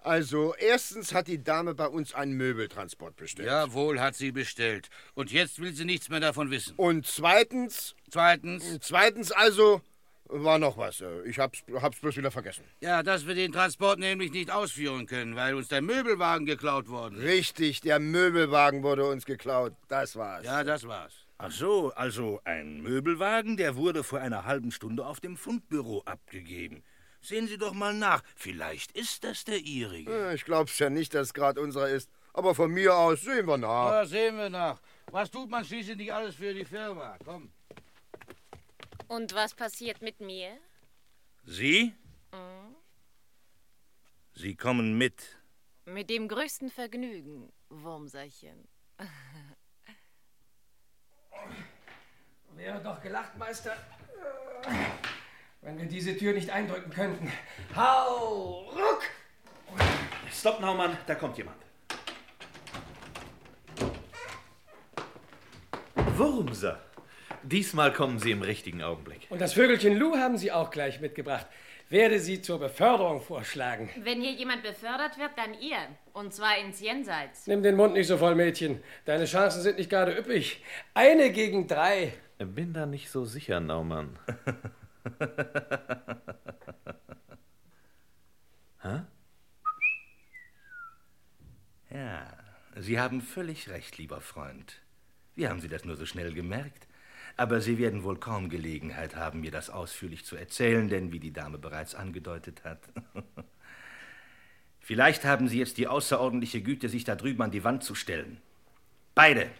[0.00, 3.48] Also, erstens hat die Dame bei uns einen Möbeltransport bestellt.
[3.48, 4.88] Jawohl, hat sie bestellt.
[5.14, 6.74] Und jetzt will sie nichts mehr davon wissen.
[6.76, 7.96] Und zweitens.
[8.08, 8.78] Zweitens?
[8.80, 9.82] Zweitens also.
[10.28, 11.02] War noch was.
[11.24, 12.64] Ich hab's, hab's bloß wieder vergessen.
[12.80, 17.18] Ja, dass wir den Transport nämlich nicht ausführen können, weil uns der Möbelwagen geklaut worden
[17.18, 17.24] ist.
[17.24, 19.74] Richtig, der Möbelwagen wurde uns geklaut.
[19.88, 20.44] Das war's.
[20.44, 21.12] Ja, das war's.
[21.38, 26.82] Ach so, also ein Möbelwagen, der wurde vor einer halben Stunde auf dem Fundbüro abgegeben.
[27.20, 28.22] Sehen Sie doch mal nach.
[28.36, 30.10] Vielleicht ist das der Ihrige.
[30.10, 32.10] Ja, Ich glaub's ja nicht, dass es gerade unserer ist.
[32.32, 33.90] Aber von mir aus sehen wir nach.
[33.90, 34.80] Ja, sehen wir nach.
[35.10, 37.16] Was tut man schließlich nicht alles für die Firma?
[37.24, 37.50] Komm.
[39.08, 40.58] Und was passiert mit mir?
[41.44, 41.94] Sie?
[42.32, 42.74] Hm?
[44.34, 45.38] Sie kommen mit.
[45.84, 48.66] Mit dem größten Vergnügen, Wurmserchen.
[52.54, 53.76] Wäre doch gelacht, Meister,
[55.60, 57.30] wenn wir diese Tür nicht eindrücken könnten.
[57.76, 59.02] Hau, ruck!
[60.32, 61.62] Stopp, Naumann, da kommt jemand.
[65.94, 66.82] Wurmser.
[67.46, 69.28] Diesmal kommen Sie im richtigen Augenblick.
[69.30, 71.46] Und das Vögelchen Lou haben Sie auch gleich mitgebracht.
[71.88, 73.88] Werde Sie zur Beförderung vorschlagen.
[74.02, 75.78] Wenn hier jemand befördert wird, dann ihr.
[76.12, 77.46] Und zwar ins Jenseits.
[77.46, 78.82] Nimm den Mund nicht so voll, Mädchen.
[79.04, 80.64] Deine Chancen sind nicht gerade üppig.
[80.94, 82.14] Eine gegen drei.
[82.38, 84.18] Bin da nicht so sicher, Naumann.
[88.82, 89.02] Hä?
[92.78, 94.82] Sie haben völlig recht, lieber Freund.
[95.36, 96.85] Wie haben Sie das nur so schnell gemerkt?
[97.36, 101.32] Aber Sie werden wohl kaum Gelegenheit haben, mir das ausführlich zu erzählen, denn wie die
[101.32, 102.80] Dame bereits angedeutet hat.
[104.80, 108.40] Vielleicht haben Sie jetzt die außerordentliche Güte, sich da drüben an die Wand zu stellen.
[109.14, 109.50] Beide.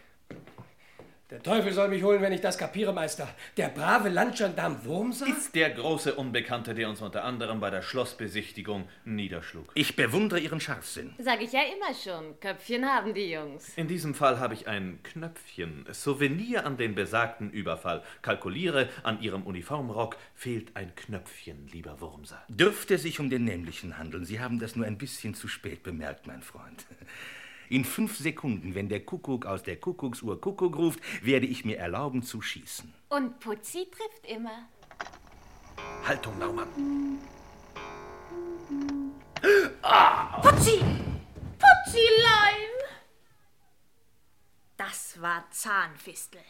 [1.28, 3.28] Der Teufel soll mich holen, wenn ich das kapiere, Meister.
[3.56, 5.26] Der brave Landgendarm Wurmser?
[5.26, 9.72] Ist der große Unbekannte, der uns unter anderem bei der Schlossbesichtigung niederschlug.
[9.74, 11.16] Ich bewundere Ihren Scharfsinn.
[11.18, 12.38] Sag ich ja immer schon.
[12.38, 13.72] Köpfchen haben die Jungs.
[13.74, 15.84] In diesem Fall habe ich ein Knöpfchen.
[15.90, 18.04] Souvenir an den besagten Überfall.
[18.22, 22.40] Kalkuliere, an Ihrem Uniformrock fehlt ein Knöpfchen, lieber Wurmser.
[22.46, 24.24] Dürfte sich um den nämlichen handeln.
[24.24, 26.86] Sie haben das nur ein bisschen zu spät bemerkt, mein Freund.
[27.68, 32.22] In fünf Sekunden, wenn der Kuckuck aus der Kuckucksuhr Kuckuck ruft, werde ich mir erlauben
[32.22, 32.92] zu schießen.
[33.08, 34.68] Und Putzi trifft immer.
[36.06, 36.68] Haltung, Naumann.
[39.82, 40.40] Ah.
[40.40, 40.80] Putzi!
[41.58, 42.70] Putzilein!
[44.76, 46.40] Das war Zahnfistel.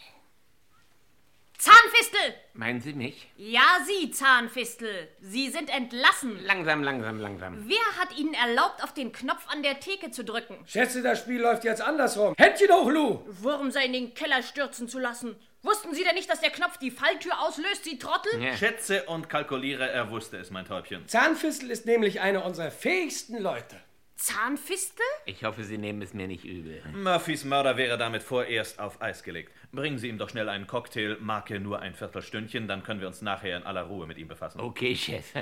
[1.58, 2.34] Zahnfistel!
[2.52, 3.28] Meinen Sie mich?
[3.36, 5.08] Ja, Sie, Zahnfistel.
[5.20, 6.38] Sie sind entlassen.
[6.44, 7.64] Langsam, langsam, langsam.
[7.68, 10.56] Wer hat Ihnen erlaubt, auf den Knopf an der Theke zu drücken?
[10.66, 12.34] Schätze, das Spiel läuft jetzt andersrum.
[12.36, 13.24] Händchen hoch, Lou!
[13.26, 15.36] Wurmser in den Keller stürzen zu lassen.
[15.62, 18.40] Wussten Sie denn nicht, dass der Knopf die Falltür auslöst, Sie Trottel?
[18.40, 18.56] Ja.
[18.56, 21.08] Schätze und kalkuliere, er wusste es, mein Täubchen.
[21.08, 23.76] Zahnfistel ist nämlich einer unserer fähigsten Leute.
[24.16, 25.04] Zahnfistel?
[25.26, 26.82] Ich hoffe, Sie nehmen es mir nicht übel.
[26.94, 29.52] Murphys Mörder wäre damit vorerst auf Eis gelegt.
[29.76, 33.20] Bringen Sie ihm doch schnell einen Cocktail, Marke nur ein Viertelstündchen, dann können wir uns
[33.20, 34.58] nachher in aller Ruhe mit ihm befassen.
[34.58, 35.34] Okay, Chef.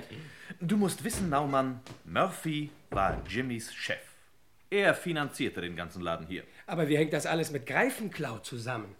[0.60, 4.02] Du musst wissen, Naumann, Murphy war Jimmys Chef.
[4.70, 6.42] Er finanzierte den ganzen Laden hier.
[6.66, 8.96] Aber wie hängt das alles mit Greifenklau zusammen?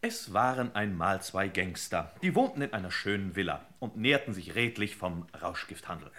[0.00, 4.96] Es waren einmal zwei Gangster, die wohnten in einer schönen Villa und nährten sich redlich
[4.96, 6.10] vom Rauschgifthandel.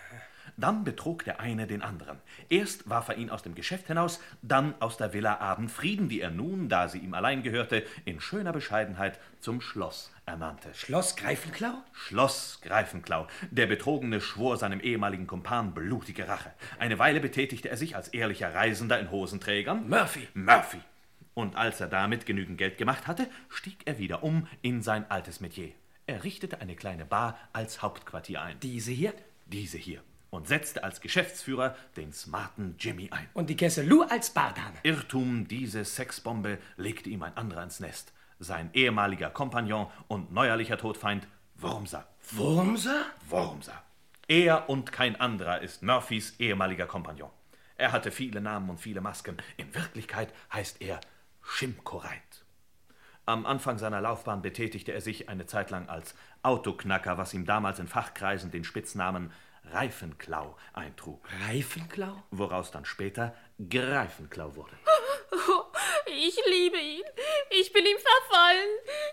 [0.61, 2.19] Dann betrog der eine den anderen.
[2.47, 6.29] Erst warf er ihn aus dem Geschäft hinaus, dann aus der Villa Abendfrieden, die er
[6.29, 10.71] nun, da sie ihm allein gehörte, in schöner Bescheidenheit zum Schloss ernannte.
[10.75, 11.73] Schloss Greifenklau?
[11.93, 13.25] Schloss Greifenklau.
[13.49, 16.51] Der Betrogene schwor seinem ehemaligen Kumpan blutige Rache.
[16.77, 19.89] Eine Weile betätigte er sich als ehrlicher Reisender in Hosenträgern.
[19.89, 20.27] Murphy.
[20.35, 20.81] Murphy.
[21.33, 25.41] Und als er damit genügend Geld gemacht hatte, stieg er wieder um in sein altes
[25.41, 25.71] Metier.
[26.05, 28.59] Er richtete eine kleine Bar als Hauptquartier ein.
[28.59, 29.13] Diese hier?
[29.47, 30.03] Diese hier.
[30.31, 33.29] Und setzte als Geschäftsführer den smarten Jimmy ein.
[33.33, 34.77] Und die Kesse Lou als Bardame.
[34.81, 38.13] Irrtum, diese Sexbombe legte ihm ein anderer ins Nest.
[38.39, 41.27] Sein ehemaliger Kompagnon und neuerlicher Todfeind
[41.57, 42.07] Wurmser.
[42.31, 43.05] Wurmser?
[43.27, 43.83] Wurmser.
[44.27, 47.29] Er und kein anderer ist Murphys ehemaliger Kompagnon.
[47.75, 49.37] Er hatte viele Namen und viele Masken.
[49.57, 51.01] In Wirklichkeit heißt er
[51.43, 52.45] Schimkoreit.
[53.25, 57.79] Am Anfang seiner Laufbahn betätigte er sich eine Zeit lang als Autoknacker, was ihm damals
[57.79, 59.31] in Fachkreisen den Spitznamen
[59.65, 61.25] Reifenklau eintrug.
[61.47, 62.23] Reifenklau?
[62.31, 63.35] Woraus dann später
[63.69, 64.77] Greifenklau wurde.
[65.31, 65.63] Oh,
[66.07, 67.03] ich liebe ihn.
[67.49, 68.69] Ich bin ihm verfallen.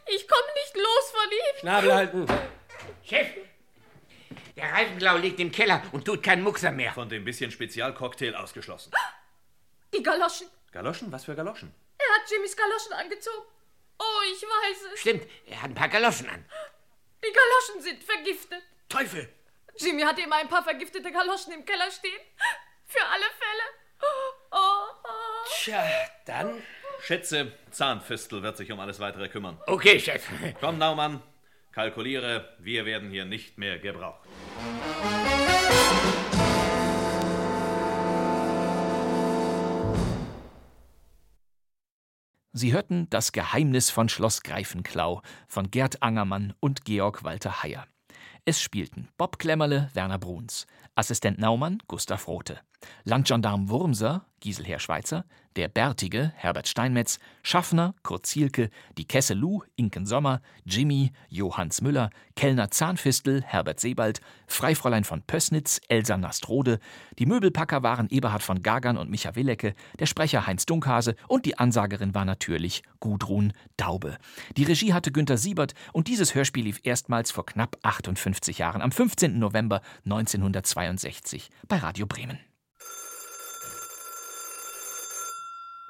[0.07, 1.61] Ich komme nicht los von ihm.
[1.61, 2.27] Schnabel halten.
[3.05, 3.29] Chef,
[4.59, 6.93] der Reifenklau liegt im Keller und tut keinen Muckser mehr.
[6.93, 8.93] Von dem bisschen Spezialcocktail ausgeschlossen.
[9.95, 10.49] Die Galoschen.
[10.73, 11.13] Galoschen?
[11.13, 11.73] Was für Galoschen?
[11.97, 13.47] Er hat Jimmys Galoschen angezogen.
[14.01, 15.01] Oh, ich weiß es.
[15.01, 16.45] Stimmt, er hat ein paar Galoschen an.
[17.25, 18.63] Die Galoschen sind vergiftet.
[18.89, 19.29] Teufel!
[19.81, 22.21] Jimmy hatte immer ein paar vergiftete Galoschen im Keller stehen.
[22.85, 23.63] Für alle Fälle.
[24.01, 25.47] Oh, oh.
[25.63, 25.85] Tja,
[26.25, 26.63] dann.
[27.01, 29.61] Schätze, Zahnfistel wird sich um alles weitere kümmern.
[29.67, 30.27] Okay, Chef.
[30.61, 31.23] Komm, Naumann.
[31.73, 34.27] Kalkuliere, wir werden hier nicht mehr gebraucht.
[42.53, 47.87] Sie hörten Das Geheimnis von Schloss Greifenklau von Gerd Angermann und Georg Walter Heyer.
[48.45, 52.61] Es spielten Bob Klemmerle, Werner Bruns, Assistent Naumann, Gustav Rothe,
[53.05, 55.25] Landgendarm Wurmser, Giselher Schweizer,
[55.59, 62.11] der Bärtige, Herbert Steinmetz, Schaffner, Kurt Zielke, die Kesse Lou, Inken Sommer, Jimmy, Johanns Müller,
[62.37, 66.79] Kellner Zahnfistel, Herbert Sebald, Freifräulein von Pössnitz, Elsa Nastrode,
[67.19, 71.59] die Möbelpacker waren Eberhard von Gagern und Micha Willecke, der Sprecher Heinz Dunkhase und die
[71.59, 74.19] Ansagerin war natürlich Gudrun Daube.
[74.57, 78.93] Die Regie hatte Günter Siebert und dieses Hörspiel lief erstmals vor knapp 58 Jahren am
[78.93, 79.39] 15.
[79.39, 82.39] November 1962 bei Radio Bremen.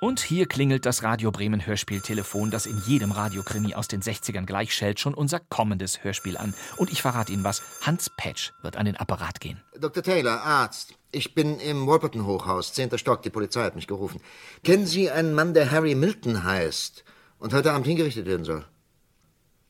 [0.01, 4.72] Und hier klingelt das Radio Bremen Hörspieltelefon, das in jedem Radiokrimi aus den 60ern gleich
[4.72, 6.55] schellt, schon unser kommendes Hörspiel an.
[6.76, 9.61] Und ich verrate Ihnen was, Hans Patch wird an den Apparat gehen.
[9.76, 10.05] Dr.
[10.05, 10.94] Taylor, Arzt.
[11.11, 13.22] Ich bin im Wolperton Hochhaus, zehnter Stock.
[13.22, 14.20] Die Polizei hat mich gerufen.
[14.62, 17.03] Kennen Sie einen Mann, der Harry Milton heißt
[17.40, 18.64] und heute Abend hingerichtet werden soll?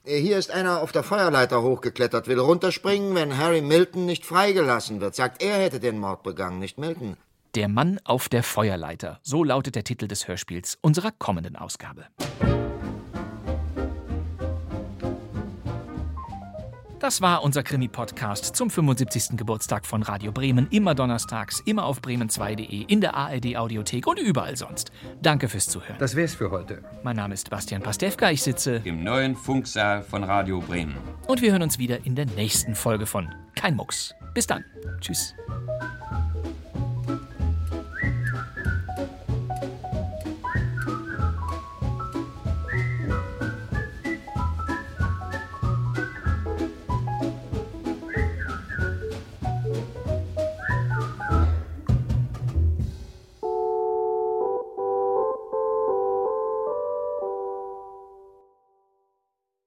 [0.04, 5.14] Hier ist einer auf der Feuerleiter hochgeklettert, will runterspringen, wenn Harry Milton nicht freigelassen wird.
[5.14, 7.16] Sagt, er hätte den Mord begangen, nicht Milton.
[7.54, 12.06] Der Mann auf der Feuerleiter, so lautet der Titel des Hörspiels unserer kommenden Ausgabe.
[17.00, 19.36] Das war unser Krimi-Podcast zum 75.
[19.36, 20.66] Geburtstag von Radio Bremen.
[20.70, 24.90] Immer donnerstags, immer auf bremen2.de, in der ARD-Audiothek und überall sonst.
[25.22, 25.96] Danke fürs Zuhören.
[25.98, 26.82] Das wär's für heute.
[27.04, 28.30] Mein Name ist Bastian Pastewka.
[28.30, 30.96] Ich sitze im neuen Funksaal von Radio Bremen.
[31.28, 34.12] Und wir hören uns wieder in der nächsten Folge von Kein Mucks.
[34.34, 34.64] Bis dann.
[35.00, 35.34] Tschüss.